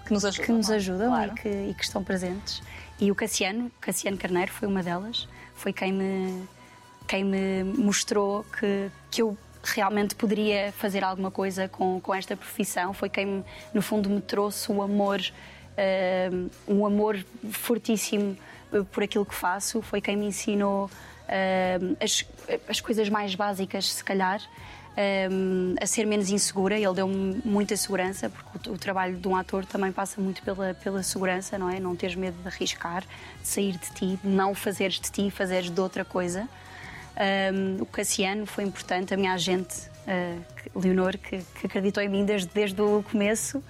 [0.07, 0.47] que nos ajudam.
[0.47, 0.75] que nos é?
[0.77, 1.33] ajudam Claro.
[1.37, 2.63] e, que, e que estão presentes.
[3.01, 5.29] E o Cassiano, Cassiano Carneiro, foi uma delas.
[5.55, 6.49] Foi quem me,
[7.07, 12.93] quem me mostrou que, que eu realmente poderia fazer alguma coisa com, com esta profissão.
[12.93, 15.21] Foi quem, no fundo, me trouxe o amor,
[15.77, 16.29] eh,
[16.67, 17.19] um amor
[17.51, 18.37] fortíssimo
[18.93, 19.83] por aquilo que faço.
[19.83, 20.91] Foi quem me ensinou
[21.29, 22.25] eh, as,
[22.69, 24.41] as coisas mais básicas, se calhar
[25.31, 26.77] um, a ser menos insegura.
[26.77, 30.75] Ele deu-me muita segurança, porque o, o trabalho de um ator também passa muito pela,
[30.75, 31.79] pela segurança, não é?
[31.79, 33.05] Não teres medo de arriscar,
[33.41, 36.49] de sair de ti, de não fazeres de ti, fazeres de outra coisa.
[37.53, 39.77] Um, o Cassiano foi importante, a minha agente,
[40.07, 43.63] uh, Leonor, que, que acreditou em mim desde, desde o começo.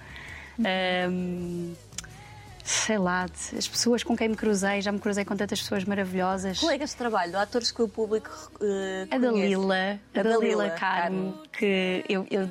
[2.69, 3.25] Sei lá,
[3.57, 6.59] as pessoas com quem me cruzei, já me cruzei com tantas pessoas maravilhosas.
[6.59, 8.29] Colegas de trabalho, atores que o público
[8.61, 9.17] eh, A.
[9.17, 12.47] Dalila, a A Dalila Dalila Carmo, que eu, eu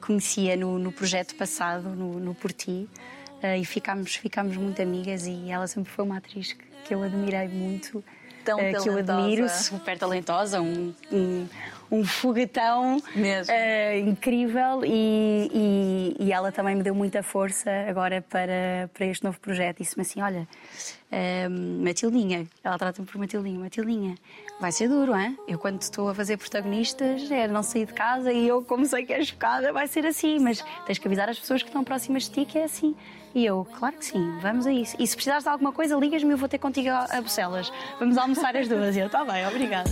[0.00, 2.88] conhecia no, no projeto passado, no, no Porti,
[3.42, 7.02] eh, e ficámos, ficámos muito amigas e ela sempre foi uma atriz que, que eu
[7.02, 8.04] admirei muito.
[8.44, 9.18] Tão eh, que eu talentosa.
[9.18, 11.48] admiro, super talentosa, um, um,
[11.90, 13.52] um foguetão Mesmo.
[13.52, 19.24] eh, incrível e, e, e ela também me deu muita força agora para, para este
[19.24, 19.78] novo projeto.
[19.78, 20.46] Disse-me assim: Olha,
[21.10, 24.14] eh, Matildinha, ela trata-me por Matildinha, Matildinha,
[24.60, 25.38] vai ser duro, hein?
[25.48, 29.06] Eu, quando estou a fazer protagonistas, é não sair de casa e eu, como sei
[29.06, 32.24] que és focada, vai ser assim, mas tens que avisar as pessoas que estão próximas
[32.24, 32.94] de ti que é assim.
[33.34, 34.96] E eu, claro que sim, vamos a isso.
[34.98, 37.70] E se precisares de alguma coisa, ligas-me e eu vou ter contigo a, a Bucelas.
[37.98, 38.96] Vamos almoçar as duas.
[38.96, 39.90] E eu, está bem, obrigada.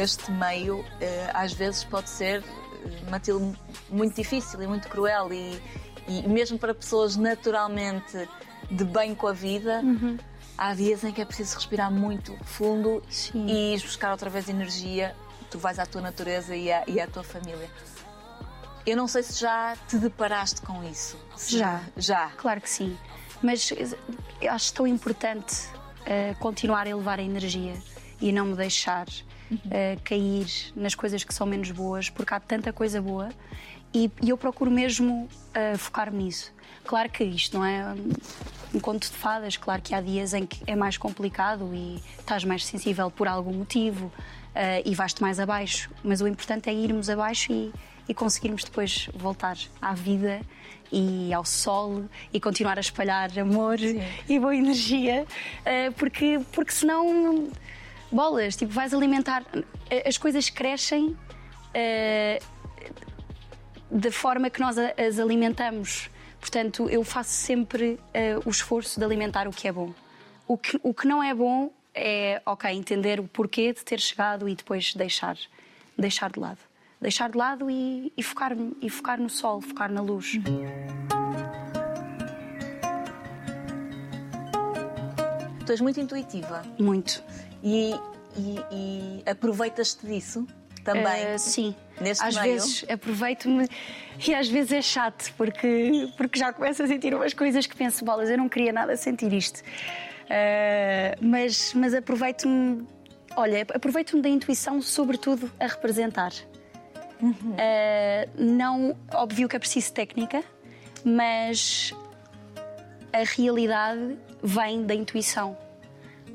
[0.00, 3.56] Este meio eh, às vezes pode ser, eh, Matilde,
[3.88, 5.60] muito difícil e muito cruel e,
[6.08, 8.28] e mesmo para pessoas naturalmente
[8.70, 9.82] de bem com a vida,
[10.56, 13.46] há dias em que é preciso respirar muito fundo Sim.
[13.46, 15.14] e ir buscar outra vez energia.
[15.50, 17.68] Tu vais à tua natureza e à, e à tua família.
[18.86, 21.18] Eu não sei se já te deparaste com isso.
[21.48, 21.82] Já.
[21.96, 22.30] Já.
[22.36, 22.96] Claro que sim.
[23.42, 23.72] Mas
[24.48, 25.68] acho tão importante
[26.06, 27.74] eh, continuar a elevar a energia
[28.20, 29.06] e não me deixar
[29.70, 33.30] eh, cair nas coisas que são menos boas, porque há tanta coisa boa
[33.92, 36.52] e, e eu procuro mesmo eh, focar-me nisso.
[36.84, 37.94] Claro que isto não é
[38.74, 42.44] um, conto de fadas, claro que há dias em que é mais complicado e estás
[42.44, 44.12] mais sensível por algum motivo
[44.54, 47.72] eh, e vais-te mais abaixo, mas o importante é irmos abaixo e,
[48.08, 50.40] e conseguirmos depois voltar à vida
[50.92, 55.24] e ao sol e continuar a espalhar amor e boa energia,
[55.96, 57.48] porque, porque senão,
[58.10, 59.44] bolas, tipo, vais alimentar.
[60.06, 61.16] As coisas crescem
[61.74, 62.40] eh,
[63.90, 66.10] da forma que nós as alimentamos.
[66.40, 69.92] Portanto, eu faço sempre eh, o esforço de alimentar o que é bom.
[70.46, 74.48] O que, o que não é bom é, ok, entender o porquê de ter chegado
[74.48, 75.36] e depois deixar,
[75.96, 76.58] deixar de lado.
[77.00, 80.38] Deixar de lado e, e focar, e focar no sol, focar na luz.
[85.64, 87.22] Tu és muito intuitiva Muito.
[87.62, 87.94] E,
[88.36, 90.46] e- e aproveitas-te disso
[90.84, 91.24] também.
[91.24, 91.74] Eh, sim.
[92.00, 92.54] Neste às meio?
[92.54, 93.68] vezes aproveito-me
[94.26, 98.04] e às vezes é chato porque, porque já começo a sentir umas coisas que penso,
[98.04, 99.62] bolas, eu não queria nada sentir isto.
[100.28, 102.86] Eh, mas, mas aproveito-me,
[103.36, 106.32] olha, aproveito-me da intuição, sobretudo a representar.
[107.58, 110.42] Eh, não, óbvio que é preciso técnica,
[111.04, 111.92] mas
[113.12, 115.56] a realidade vem da intuição.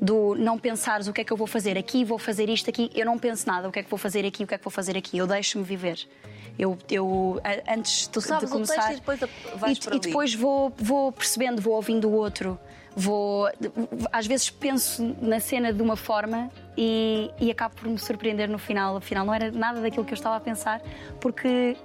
[0.00, 2.90] Do não pensares o que é que eu vou fazer aqui, vou fazer isto aqui,
[2.94, 4.64] eu não penso nada, o que é que vou fazer aqui, o que é que
[4.64, 5.98] vou fazer aqui, eu deixo-me viver.
[6.58, 11.60] Eu, eu antes de- sabes de começar e depois e, e depois vou, vou percebendo,
[11.60, 12.58] vou ouvindo o outro,
[12.94, 13.48] vou
[14.10, 18.58] às vezes penso na cena de uma forma e, e acabo por me surpreender no
[18.58, 18.96] final.
[18.96, 20.80] Afinal, não era nada daquilo que eu estava a pensar,
[21.20, 21.76] porque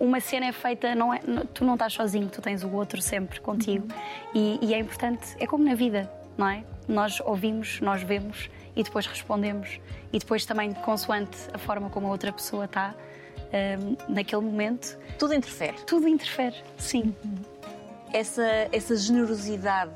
[0.00, 1.20] uma cena é feita, não é,
[1.54, 3.86] tu não estás sozinho, tu tens o outro sempre contigo.
[4.34, 6.64] E, e é importante, é como na vida, não é?
[6.88, 9.80] Nós ouvimos, nós vemos e depois respondemos.
[10.12, 12.94] E depois também, consoante a forma como a outra pessoa está
[13.80, 15.76] hum, naquele momento, Tudo interfere.
[15.86, 17.14] tudo interfere, sim.
[18.12, 19.92] Essa, essa generosidade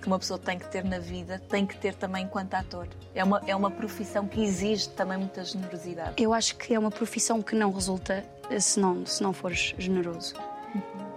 [0.00, 2.86] que uma pessoa tem que ter na vida tem que ter também enquanto ator.
[3.14, 6.12] É uma, é uma profissão que exige também muita generosidade.
[6.22, 8.24] Eu acho que é uma profissão que não resulta
[8.60, 10.34] se não, se não fores generoso.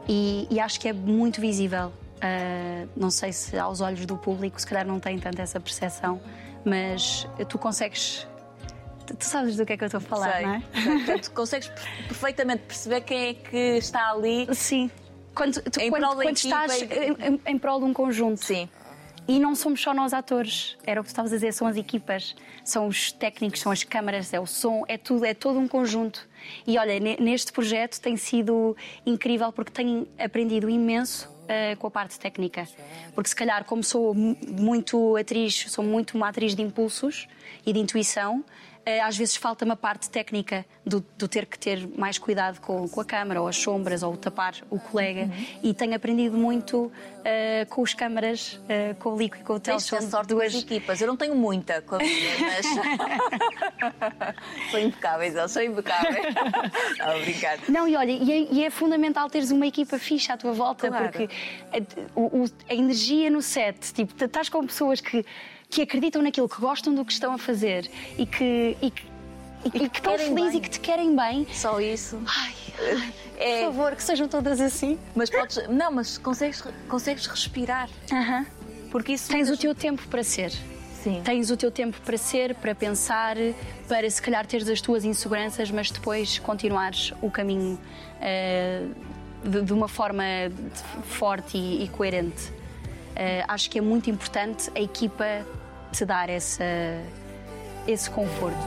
[0.07, 1.93] E, e acho que é muito visível.
[2.21, 6.21] Ah, não sei se aos olhos do público, se calhar não tem tanto essa percepção,
[6.63, 8.27] mas tu consegues.
[9.07, 10.45] Tu, tu sabes do que é que eu estou a falar, Sei.
[10.45, 10.61] não é?
[10.73, 10.97] Sei.
[10.97, 14.47] Portanto, consegues per- perfeitamente perceber quem é que está ali.
[14.53, 14.91] Sim.
[15.33, 18.43] Quando, tu, Em quando, quando estás e- em, em- prol de um conjunto.
[18.45, 18.69] Sim.
[19.27, 21.77] E não somos só nós atores, era o que tu estavas a dizer, são as
[21.77, 25.67] equipas, são os técnicos, são as câmaras, é o som, é tudo, é todo um
[25.67, 26.27] conjunto.
[26.67, 31.91] E olha, ne- neste projeto tem sido incrível porque tenho aprendido imenso eh, com a
[31.91, 32.65] parte técnica.
[33.13, 37.27] Porque se calhar, como sou mu- muito atriz, sou muito uma atriz de impulsos
[37.65, 38.43] e de intuição,
[39.05, 43.01] Às vezes falta-me a parte técnica do, do ter que ter mais cuidado com, com
[43.01, 45.21] a câmara, ou as sombras, ou tapar o colega.
[45.23, 45.45] Uhum.
[45.63, 46.91] E tenho aprendido muito
[47.23, 50.07] eh, com os câmaras, eh, com o Lico e com o Tens Telson.
[50.07, 50.99] a sorte duas equipas.
[50.99, 52.65] Eu não tenho muita com a minha, mas.
[54.71, 56.25] são impecáveis, eles são impecáveis.
[57.19, 57.61] Obrigada.
[57.69, 60.87] Não, e olha, e é, e é fundamental teres uma equipa fixa à tua volta,
[60.87, 61.09] Claro.
[61.11, 61.29] porque
[61.71, 65.25] a, o- a energia no set, tipo, estás com pessoas que,
[65.71, 69.03] que acreditam naquilo, que gostam do que estão a fazer e que, e que,
[69.65, 71.47] e que- e que estão felizes e que te querem bem.
[71.53, 72.19] Só isso.
[72.27, 72.53] Ai,
[73.37, 74.99] É, por favor, que sejam todas assim.
[75.15, 75.67] mas podes.
[75.69, 77.89] Não, mas consegues, consegues respirar.
[78.11, 78.45] Aham.
[78.91, 79.29] Porque isso.
[79.29, 80.51] Tens o muitas- teu tempo para ser.
[81.01, 81.21] Sim.
[81.23, 83.35] Tens o teu tempo para ser, para pensar,
[83.87, 87.79] para se calhar teres as tuas inseguranças, mas depois continuares o caminho
[88.19, 88.83] eh,
[89.43, 90.23] de, de uma forma
[91.05, 92.51] forte e, e coerente.
[93.15, 95.25] Eh, acho que é muito importante a equipa
[95.91, 96.63] te dar essa,
[97.87, 98.57] esse conforto.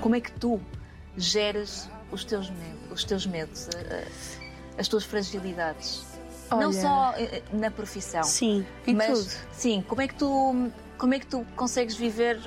[0.00, 0.60] Como é que tu
[1.16, 6.04] geras os teus medos, os teus medos a- a- as tuas fragilidades?
[6.50, 8.22] Não Olha- só eh, na profissão.
[8.22, 9.30] Sim, em mas, tudo.
[9.52, 12.38] Sim, como é que tu como é que tu consegues viver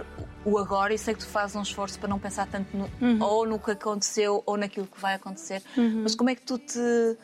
[0.46, 0.94] o agora?
[0.94, 3.22] E sei que tu fazes um esforço para não pensar tanto no, Uhum.
[3.22, 5.62] ou no que aconteceu ou naquilo que vai acontecer,
[6.04, 7.18] mas como é que tu te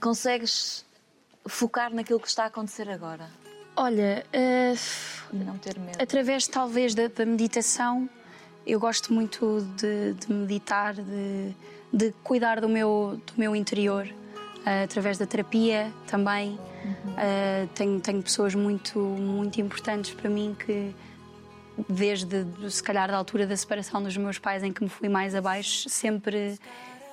[0.00, 0.84] consegues
[1.46, 3.28] focar naquilo que está a acontecer agora?
[3.76, 6.00] Olha, e não ter medo?
[6.00, 8.08] através talvez da, da meditação,
[8.66, 11.54] eu gosto muito de, de meditar, de,
[11.92, 14.06] de cuidar do meu, do meu interior,
[14.66, 16.58] eh, através da terapia também.
[17.16, 20.94] Eh, tenho, tenho pessoas muito, muito importantes para mim que,
[21.88, 25.34] desde se calhar da altura da separação dos meus pais, em que me fui mais
[25.34, 26.58] abaixo, sempre,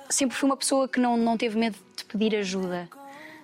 [0.08, 2.88] sempre fui uma pessoa que não, não teve medo de pedir ajuda.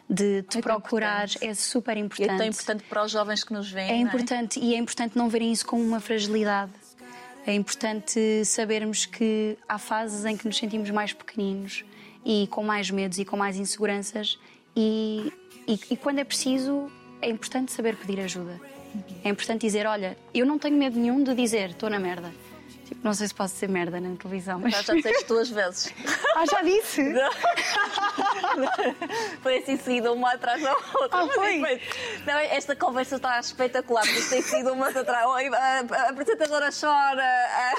[0.09, 2.31] De te tão procurar é super E importante.
[2.31, 3.91] é tão importante para os jovens que nos veem.
[3.91, 6.71] É não importante e é importante não verem isso como uma fragilidade.
[7.45, 11.85] É importante sabermos que há fases em que nos sentimos mais pequeninos
[12.29, 14.37] e com mais medos e com mais inseguranças
[14.75, 15.33] e,
[15.69, 16.91] e, e quando é preciso
[17.23, 18.61] é importante saber pedir ajuda.
[19.25, 22.33] É importante dizer, olha, eu não tenho medo nenhum de dizer estou na merda.
[22.87, 24.73] Tipo, não sei se posso dizer merda na televisão, mas...
[24.75, 25.93] Já, já disseste duas vezes.
[26.37, 27.03] Ah, já disse?
[29.43, 31.09] Foi assim seguida uma atrás da outra.
[31.23, 31.55] Ah, foi?
[31.61, 31.81] depois-
[32.27, 35.27] Não, esta conversa está espetacular, porque tem sido uma atrás.
[35.27, 37.75] A apresentadora chora.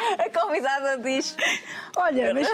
[0.18, 1.36] A, convidada diz.
[1.96, 2.48] Olha, mas,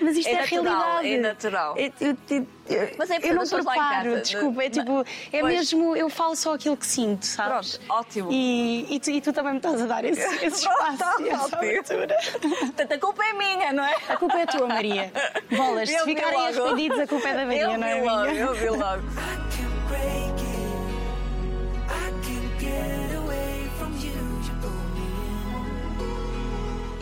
[0.00, 1.14] mas isto É é, natural, realidade.
[1.14, 1.76] é natural.
[1.76, 4.62] Eu, eu- eu- eu- Mas é eu não preparo, desculpa.
[4.64, 5.54] É tipo, é Pois.
[5.54, 7.76] mesmo, eu falo só aquilo que sinto, sabes?
[7.78, 8.28] Pronto, ótimo.
[8.32, 12.16] E, e, tu, e tu também me estás a dar esse, esse espaço Pronto, abertura.
[12.60, 13.94] Portanto, a culpa é minha, não é?
[14.08, 15.12] A culpa é tua, Maria.
[15.56, 18.26] Bolas, se Eu ficarem arrependidos, a culpa é da Maria, Eu não é vi logo,
[18.26, 19.02] eu vi logo.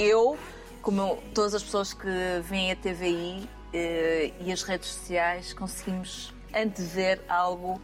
[0.01, 0.39] Eu,
[0.81, 2.09] como todas as pessoas que
[2.43, 7.79] veem a TVI eh, e as redes sociais, conseguimos antever algo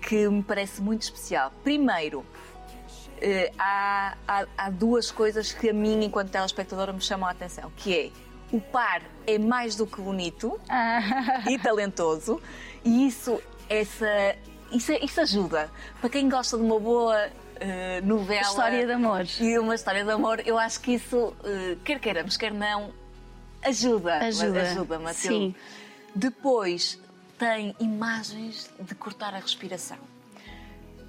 [0.00, 1.52] que me parece muito especial.
[1.64, 2.24] Primeiro,
[3.20, 7.72] eh, há, há- há duas coisas que a mim, enquanto telespectadora, me chamam a atenção,
[7.76, 8.10] que é
[8.52, 10.58] o par é mais do que bonito
[11.48, 12.40] e talentoso
[12.84, 14.36] e isso, essa,
[14.72, 15.70] isso, isso ajuda.
[16.00, 17.28] Para quem gosta de uma boa
[17.60, 18.40] eh, novela...
[18.40, 19.26] História de amor.
[19.38, 22.92] E uma história de amor, eu acho que isso, eh, quer queiramos, quer não,
[23.62, 24.16] ajuda.
[24.18, 25.28] Ajuda, Ajuda, Matilde.
[25.28, 25.54] sim.
[26.14, 26.98] Depois
[27.38, 29.98] tem imagens de cortar a respiração.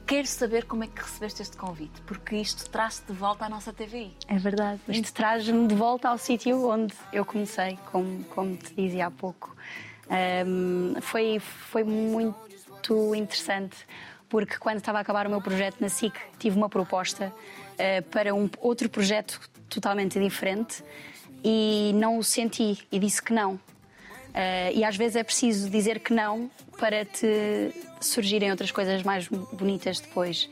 [0.06, 3.72] Quero saber como é que recebeste este convite, porque isto traz-te de volta à nossa
[3.72, 4.14] TVI.
[4.28, 4.82] É verdade.
[4.90, 9.56] Isto traz-me de volta ao sítio onde eu comecei, como, como te dizia há pouco.
[10.10, 13.88] Ahm, foi, foi muito interessante,
[14.32, 17.34] porque quando estava a acabar o meu projeto na SIC, tive uma proposta
[17.78, 19.40] ah, para um outro projeto
[19.70, 20.82] totalmente diferente
[21.44, 23.60] e não o senti e disse que não.
[24.34, 29.28] Ah, e às vezes é preciso dizer que não para te surgirem outras coisas mais
[29.28, 30.50] bonitas depois.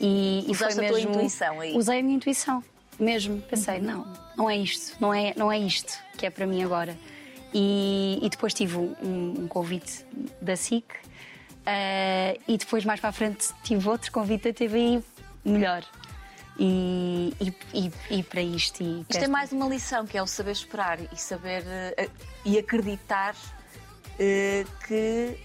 [0.00, 1.76] E, e Usaste foi a tua mesmo, intuição aí.
[1.76, 2.64] Usei a minha intuição,
[2.98, 3.40] mesmo.
[3.42, 6.98] Pensei, não, não é isto, não é, não é isto que é para mim agora.
[7.54, 10.04] E, e depois tive um, um convite
[10.42, 10.84] da SIC
[11.66, 15.02] ah, e depois mais para a frente tive outro convite da TVI
[15.44, 15.84] melhor.
[16.58, 18.82] E, e, e, e para isto.
[18.82, 22.08] E Isto é mais uma lição, que é o saber esperar e saber eh,
[22.44, 23.34] e acreditar
[24.18, 25.38] eh, que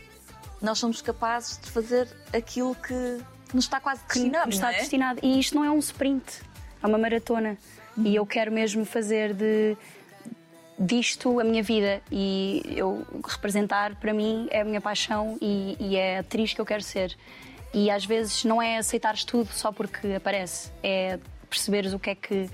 [0.62, 3.22] nós somos capazes de fazer aquilo que
[3.54, 4.78] nos está quase que destinado, está é?
[4.78, 5.20] destinado.
[5.24, 6.42] E isto não é um sprint.
[6.84, 7.58] é uma maratona.
[7.98, 9.78] E eu quero mesmo fazer de
[10.78, 15.96] disto a minha vida e eu representar para mim é a minha paixão e, e
[15.96, 17.16] é a atriz que eu quero ser.
[17.74, 21.20] E às vezes não é aceitares tudo só porque aparece, é
[21.50, 22.50] perceberes o que é que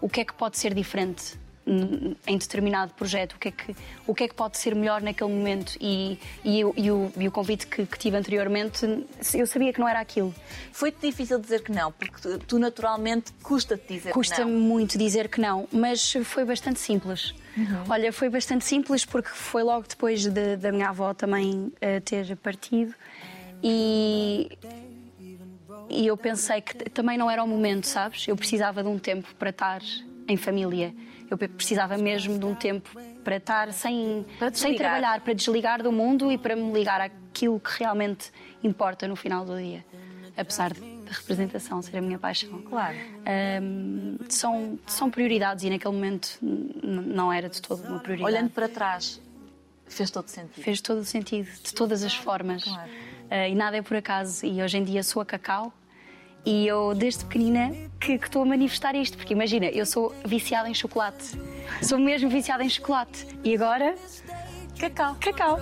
[0.00, 3.74] o que é que pode ser diferente em determinado projeto, o que é que
[4.06, 7.26] o que é que pode ser melhor naquele momento e, e, o- e o, e
[7.26, 8.86] o convite que, que tive anteriormente
[9.34, 10.32] eu sabia que não era aquilo.
[10.72, 14.50] Foi-te difícil dizer que não, porque tu, tu naturalmente custa-te dizer Custa que não.
[14.50, 17.34] muito dizer que não, mas foi bastante simples.
[17.88, 22.36] Olha, foi bastante simples porque foi logo depois de- da minha avó também eh, ter
[22.36, 22.94] partido
[23.62, 24.56] e,
[25.88, 28.28] e eu pensei que também não era o momento, sabes?
[28.28, 29.80] Eu precisava de um tempo para estar
[30.28, 30.94] em família.
[31.30, 32.88] Eu precisava mesmo de um tempo
[33.24, 37.58] para estar sem, Para sem trabalhar, para desligar do mundo e para me ligar àquilo
[37.58, 38.30] que realmente
[38.62, 39.84] importa no final do dia.
[40.36, 42.60] Apesar de a representação ser a minha paixão.
[42.62, 42.96] Claro.
[43.24, 48.34] Ahm, são, são prioridades e naquele momento não era de todo uma prioridade.
[48.34, 49.20] Olhando para trás,
[49.86, 50.62] fez todo sentido.
[50.62, 52.64] Fez todo sentido, de todas as formas.
[52.64, 52.90] Claro.
[53.30, 54.44] Ah, e nada é por acaso.
[54.44, 55.72] E hoje em dia sou a Cacau
[56.46, 59.16] e eu, desde pequenina, que que estou a manifestar isto.
[59.16, 61.32] Porque imagina, eu sou viciada em chocolate.
[61.82, 63.26] Sou mesmo viciada em chocolate.
[63.42, 63.96] E agora,
[64.78, 65.16] Cacau.
[65.20, 65.58] Cacau.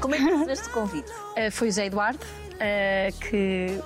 [0.00, 1.10] Como é que recebeste o convite?
[1.12, 3.80] Uh, foi o Zé Eduardo, uh, que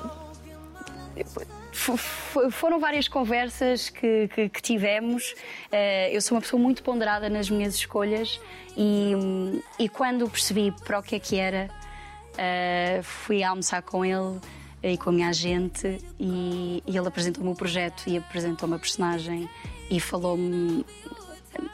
[2.50, 5.32] foram várias conversas que, que- que tivemos.
[5.72, 8.40] Uh, eu sou uma pessoa muito ponderada nas minhas escolhas
[8.76, 11.68] e, hum, e quando percebi para o que é que era,
[12.34, 14.38] uh, fui almoçar com ele
[14.82, 19.48] e com a minha agente e, e ele apresentou-me o projeto e apresentou-me a personagem
[19.90, 20.84] e falou-me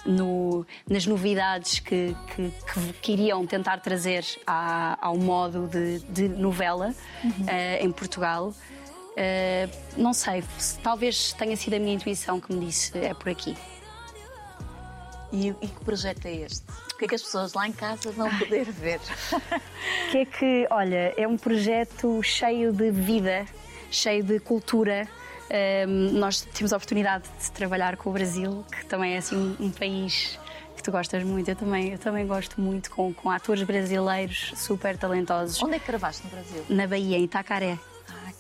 [0.07, 6.29] no- nas novidades que, que, que- que iriam tentar trazer à- ao modo de, de
[6.29, 6.95] novela
[7.47, 8.55] eh, em Portugal.
[9.17, 13.29] Eh, não sei, se- talvez tenha sido a minha intuição que me disse é por
[13.29, 13.57] aqui.
[15.33, 16.63] E, e que projeto é este?
[16.93, 19.01] O que é que as pessoas lá em casa vão poder ver?
[20.11, 23.47] que é que, olha, é um projeto cheio de vida,
[23.91, 25.09] cheio de cultura.
[25.51, 29.71] Ahm, nós temos a oportunidade de trabalhar com o Brasil, que também é assim um
[29.71, 30.39] país
[30.77, 31.49] que tu gostas muito.
[31.49, 35.63] Eu também, eu também gosto muito com, com atores brasileiros super talentosos.
[35.63, 36.65] Onde é que gravaste no Brasil?
[36.69, 37.79] Na Bahia, em Itacaré.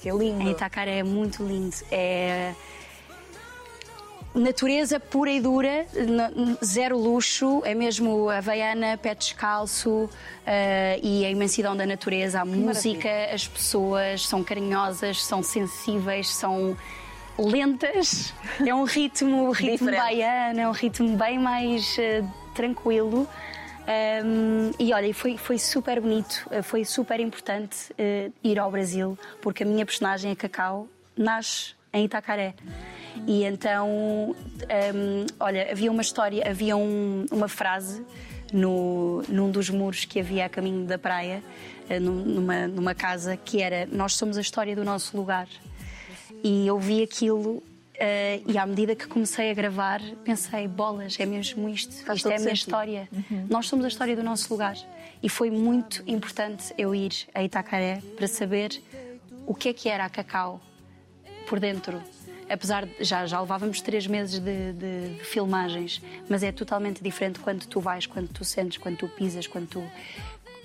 [0.00, 0.42] Que lindo.
[0.42, 1.76] Em Itacaré é muito lindo.
[1.90, 2.54] É
[4.34, 5.86] natureza pura e dura,
[6.64, 10.08] zero luxo, é mesmo havaiana, pé descalço
[10.46, 16.76] eh, e a imensidão da natureza, a música, as pessoas são carinhosas, são sensíveis, são
[17.36, 18.32] lentas.
[18.64, 22.22] É um ritmo, ritmo baiano, é um ritmo bem mais eh,
[22.54, 23.26] tranquilo.
[23.90, 29.18] Um, e olha, foi, foi super bonito, eh, foi super importante eh, ir ao Brasil,
[29.42, 30.86] porque a minha personagem, a Cacau,
[31.16, 32.54] nasce em Itacaré.
[33.26, 38.04] E então, um, olha, havia uma história, havia um- uma frase
[38.52, 41.42] no, num dos muros que havia a caminho da praia,
[41.88, 45.48] eh, num- numa, numa casa, que era: Nós somos a história do nosso lugar.
[46.44, 47.60] E eu vi aquilo.
[48.00, 51.92] Eh, e à medida que comecei a gravar, pensei: bolas, é mesmo isto.
[52.04, 52.56] Faz isto é a minha sentido.
[52.56, 53.08] história.
[53.48, 54.76] Nós somos a história do nosso lugar.
[55.22, 58.70] E foi muito importante eu ir a Itacaré para saber
[59.46, 60.60] o que é que era a Cacau
[61.46, 62.02] por dentro.
[62.48, 67.38] Apesar de já, já levávamos três meses de, de- de filmagens, mas é totalmente diferente
[67.38, 69.84] quando tu vais, quando tu sentes, quando tu pisas, quando tu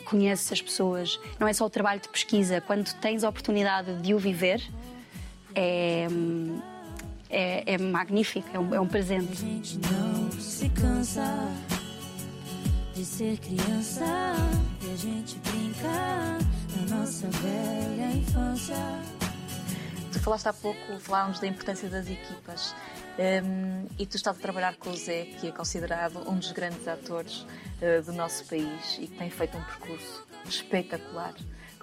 [0.05, 1.19] conheces as pessoas.
[1.39, 4.63] Não é só o trabalho de pesquisa, quando tens a oportunidade de o viver,
[5.53, 6.07] é,
[7.30, 9.36] é, é magnífico, é um, é um presente.
[9.36, 11.51] gente não se cansa
[12.93, 14.05] de ser criança
[14.82, 16.38] e a gente brinca
[16.76, 18.76] na nossa velha infância.
[20.11, 22.73] Tu falaste há pouco, falávamos da importância das equipas.
[23.17, 26.86] Hum, e tu estás a trabalhar com o Zé, que é considerado um dos grandes
[26.88, 27.45] atores
[27.82, 31.34] eh, do nosso país e que tem feito um percurso espetacular.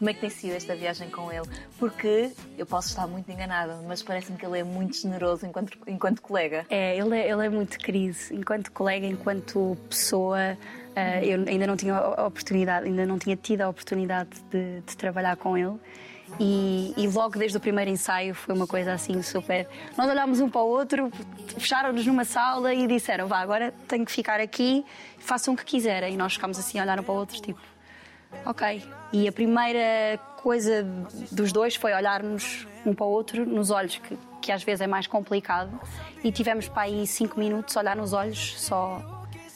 [0.02, 1.46] Como é que tem sido esta viagem com ele?
[1.78, 6.20] Porque eu posso estar muito enganada, mas parece-me que ele é muito generoso enquanto, enquanto
[6.20, 6.66] colega.
[6.68, 10.58] É, ele é, ele é muito querido, enquanto colega, enquanto pessoa.
[10.96, 14.96] eh, eu ainda não tinha a oportunidade, ainda não tinha tido a oportunidade de, de
[14.96, 15.78] trabalhar com ele.
[16.40, 19.68] E, e logo desde o primeiro ensaio foi uma coisa assim super.
[19.96, 21.12] Nós olhámos um para o outro,
[21.56, 24.84] fecharam-nos numa sala e disseram: vá, agora tenho que ficar aqui,
[25.18, 26.14] façam o que quiserem.
[26.14, 27.60] E nós ficámos assim, a olhar um para o outro, tipo,
[28.46, 28.82] ok.
[29.12, 30.82] E a primeira coisa
[31.30, 34.88] dos dois foi olharmos um para o outro nos olhos, que que às vezes é
[34.88, 35.70] mais complicado.
[36.24, 39.00] E tivemos para aí cinco minutos, olhar nos olhos, só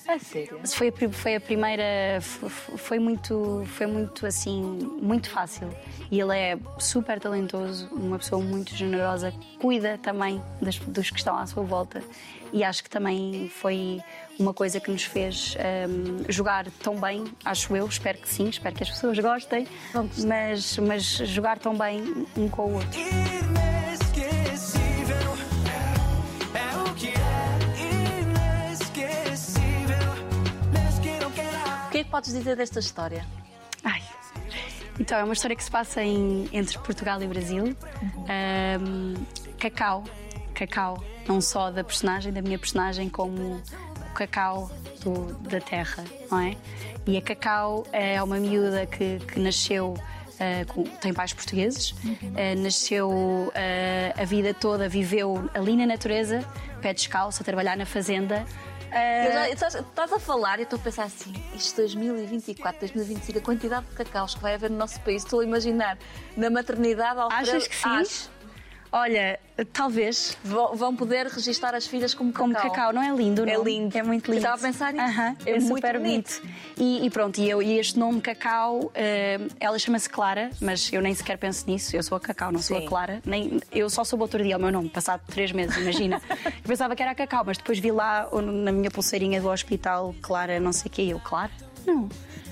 [0.06, 0.60] A sério?
[0.64, 1.82] Foi a, foi a primeira.
[2.20, 4.62] Foi muito, foi muito assim,
[5.02, 5.68] muito fácil.
[6.08, 11.36] E ele é super talentoso, uma pessoa muito generosa, cuida também das- dos que estão
[11.36, 12.00] à sua volta.
[12.52, 14.00] E acho que também foi
[14.38, 15.56] uma coisa que nos fez
[15.88, 19.66] hum, jogar tão bem, acho eu, espero que sim, espero que as pessoas gostem,
[20.24, 23.00] mas, mas jogar tão bem um com o outro.
[26.54, 27.12] É o que é
[28.94, 29.16] que.
[31.86, 33.24] O que é que podes dizer desta história?
[33.82, 34.02] Ai.
[35.00, 37.76] Então, é uma história que se passa em- entre Portugal e Brasil.
[38.28, 39.14] Ahm,
[39.58, 40.04] cacau.
[40.54, 41.02] Cacau.
[41.26, 43.60] Não só da personagem, da minha personagem, como
[44.16, 44.70] cacau
[45.02, 46.56] do- da terra, não é?
[47.06, 49.94] E a Cacau é uma miúda que, que nasceu.
[50.40, 51.94] ah, com- tem pais portugueses,
[52.36, 56.44] ah, nasceu ah, a vida toda, viveu ali na natureza,
[56.82, 58.44] pé descalço, a trabalhar na fazenda.
[59.52, 64.34] Estás, a falar e estou a pensar assim, isto 2024, 2025, a quantidade de cacaus
[64.34, 65.98] que vai haver no nosso país, estou a imaginar
[66.36, 67.82] na maternidade ao Achas que sim?
[68.92, 69.38] Olha,
[69.72, 70.36] talvez.
[70.44, 72.46] Vão, poder registar as filhas como cacau.
[72.48, 73.42] Como cacau, não é lindo?
[73.48, 73.70] É nome?
[73.70, 73.98] lindo.
[73.98, 74.46] É muito Eu lindo.
[74.46, 75.04] estava a pensar nisso.
[75.04, 76.40] Aham, É é, muito super bonito.
[76.40, 76.56] bonito.
[76.78, 81.00] E, e pronto, e, eu, e este nome Cacau, eh, ela chama-se Clara, mas eu
[81.02, 81.94] nem sequer penso nisso.
[81.96, 82.86] Eu sou a Cacau, não sou Sim.
[82.86, 83.20] a Clara.
[83.24, 86.20] Nem, eu só soube outro dia o meu nome, passado três meses, imagina.
[86.46, 90.14] eu pensava que era a Cacau, mas depois vi lá na minha pulseirinha do hospital,
[90.22, 91.02] Clara, não sei o quê.
[91.10, 91.50] Eu, Clara?
[91.86, 92.08] Não.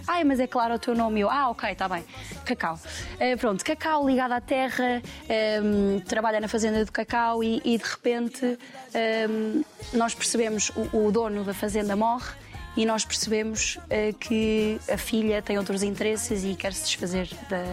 [0.06, 1.20] Ai, mas é claro o teu nome.
[1.20, 2.04] Eu, ah, ok, está bem.
[2.44, 2.78] Cacau.
[3.18, 7.84] Eh, pronto, Cacau ligado à terra, ehm, trabalha na fazenda do Cacau e, e, de
[7.84, 8.58] repente
[8.92, 12.34] ehm, nós percebemos o, o dono da fazenda morre
[12.76, 17.64] e nós percebemos eh, que a filha tem outros interesses e quer se desfazer da,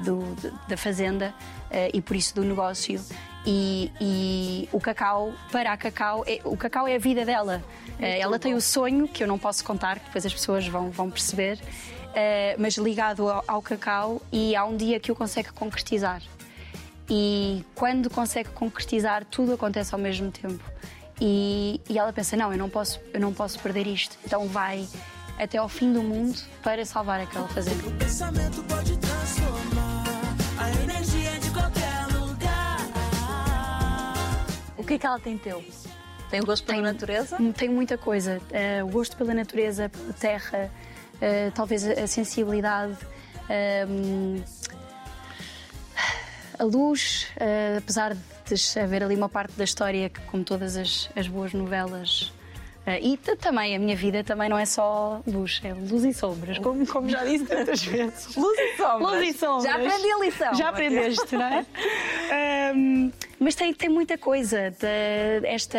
[0.00, 1.34] do- de- da fazenda
[1.70, 3.00] eh, e por isso do negócio.
[3.46, 7.62] E, e o cacau, para a cacau, é- o cacau é a vida dela.
[8.00, 10.90] Eh, ela tem o sonho, que eu não posso contar, que depois as pessoas vão,
[10.90, 11.58] vão perceber,
[12.14, 16.22] eh, mas ligado ao, ao cacau, e há um dia que o consegue concretizar.
[17.08, 20.64] E quando consegue concretizar, tudo acontece ao mesmo tempo.
[21.20, 24.16] E, e ela pensa: não, eu não, posso, eu não posso perder isto.
[24.24, 24.88] Então vai
[25.38, 27.86] até ao fim do mundo para salvar aquela fazenda.
[27.86, 29.43] O pensamento pode transformar
[34.84, 35.64] O que é que ela tem teu?
[36.30, 37.38] Tem o gosto pela natureza?
[37.56, 38.38] Tem muita coisa.
[38.50, 40.70] Eh, o gosto pela natureza, pela terra,
[41.22, 42.96] eh, talvez a sensibilidade,
[43.48, 44.42] ehm,
[46.58, 51.08] a luz, eh, apesar de haver ali uma parte da história que, como todas as,
[51.16, 52.30] as boas novelas.
[52.86, 56.58] eh, e também a minha vida também não é só luz, é luz e sombras,
[56.58, 58.36] como, como já disse tantas vezes.
[58.36, 59.00] Luz e sombras.
[59.12, 59.64] Luz e sombras.
[59.64, 60.54] Já aprendi a lição.
[60.54, 61.66] Já aprendeste, não é?
[62.70, 64.70] Ahm, mas tem, tem muita coisa.
[64.70, 65.78] De, esta,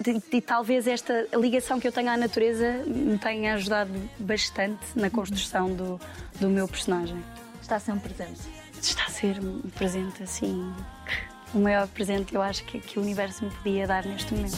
[0.00, 5.10] de, de talvez esta ligação que eu tenho à natureza me tenha ajudado bastante na
[5.10, 6.00] construção do,
[6.40, 7.22] do meu personagem.
[7.60, 8.40] Está a ser um presente.
[8.80, 10.72] Está a ser um presente assim.
[11.54, 14.56] O maior presente que eu acho que, que o universo me podia dar neste momento.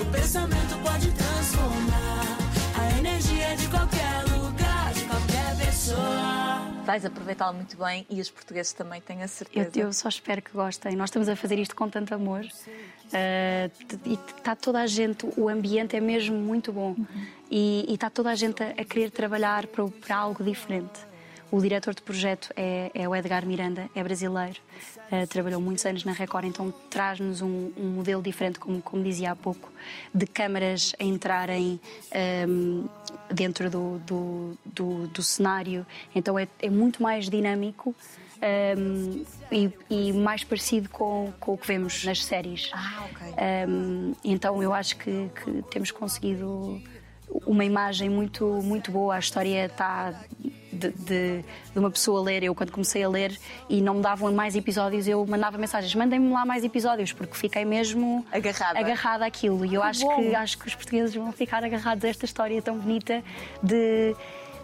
[0.00, 2.36] O pensamento pode transformar
[2.78, 6.65] a energia de qualquer lugar, de qualquer pessoa.
[6.86, 9.70] Vais aproveitá-lo muito bem e os portugueses também, tenho a Eu, certeza.
[9.80, 10.94] eu só espero que gostem.
[10.94, 15.48] Nós estamos a fazer isto com tanto amor uh, e está toda a gente, o
[15.48, 16.94] ambiente é mesmo muito bom
[17.50, 21.00] e, e está toda a gente a, a querer trabalhar para, para algo diferente.
[21.50, 24.58] O diretor de projeto é, é o Edgar Miranda, é brasileiro,
[25.12, 29.30] uh, trabalhou muitos anos na Record, então traz-nos um, um modelo diferente, como, como dizia
[29.30, 29.70] há pouco,
[30.12, 31.80] de câmaras a entrarem
[32.48, 32.88] um,
[33.32, 35.86] dentro do, do, do- do cenário.
[36.14, 37.94] Então é, é muito mais dinâmico
[38.76, 42.70] um, e, e mais parecido com, com o que vemos nas séries.
[42.74, 43.34] Ah, ok.
[43.68, 46.82] Um, então eu acho que, que temos conseguido
[47.46, 49.14] uma imagem muito, muito boa.
[49.16, 50.12] A história está
[50.76, 52.42] de, de- de uma pessoa ler.
[52.44, 53.36] Eu, quando comecei a ler
[53.68, 57.64] e não me davam mais episódios, eu mandava mensagens: mandem-me lá mais episódios, porque fiquei
[57.64, 58.78] mesmo Agarrada.
[58.78, 59.64] agarrada àquilo.
[59.66, 60.16] E eu acho bom.
[60.16, 63.24] que, acho que os portugueses vão ficar agarrados a esta história tão bonita
[63.62, 64.14] de,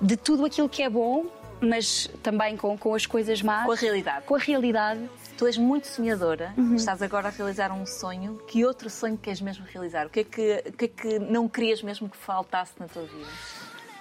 [0.01, 1.27] de tudo aquilo que é bom,
[1.61, 3.65] mas também com, com as coisas más.
[3.67, 4.27] Com a realidade.
[4.27, 5.01] Com a realidade.
[5.39, 6.77] Tu és muito sonhadora, Uhum.
[6.77, 8.39] estás agora a realizar um sonho.
[8.47, 10.07] Que outro sonho queres mesmo realizar?
[10.07, 13.03] O que é que, o que, é que não querias mesmo que faltasse na tua
[13.03, 13.27] vida?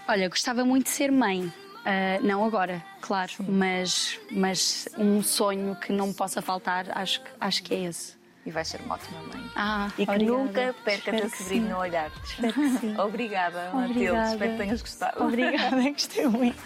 [0.07, 1.51] Olha, gostava muito de ser mãe.
[1.85, 7.73] Ah, não agora, claro, mas, mas um sonho que não possa faltar, acho, acho que
[7.73, 8.20] é esse.
[8.45, 9.51] E vais ser uma ótima mãe.
[9.55, 10.37] Ah, E que obrigada.
[10.37, 11.59] nunca que brilho sim.
[11.59, 12.11] no olhar.
[12.23, 12.95] Espero que sim.
[12.99, 14.03] Obrigada, Matilde.
[14.31, 15.23] Espero que tenhas gostado.
[15.23, 16.57] Obrigada, gostei muito.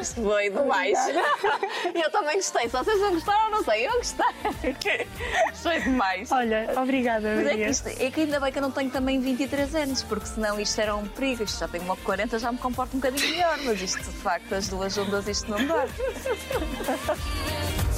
[0.00, 0.98] Isto foi demais.
[1.94, 2.62] Eu também gostei.
[2.68, 3.86] Se vocês não gostaram, não sei.
[3.86, 4.26] Eu gostei.
[5.54, 6.32] Foi demais.
[6.32, 7.68] Olha, obrigada, Mas é que, Maria.
[7.70, 10.80] isto- é que ainda bem que eu não tenho também 23 anos, porque senão isto
[10.80, 11.44] era um perigo.
[11.44, 14.52] Isto já tenho uma 40, já me comporto um bocadinho melhor, mas isto de facto,
[14.54, 15.84] as duas juntas, isto não dá.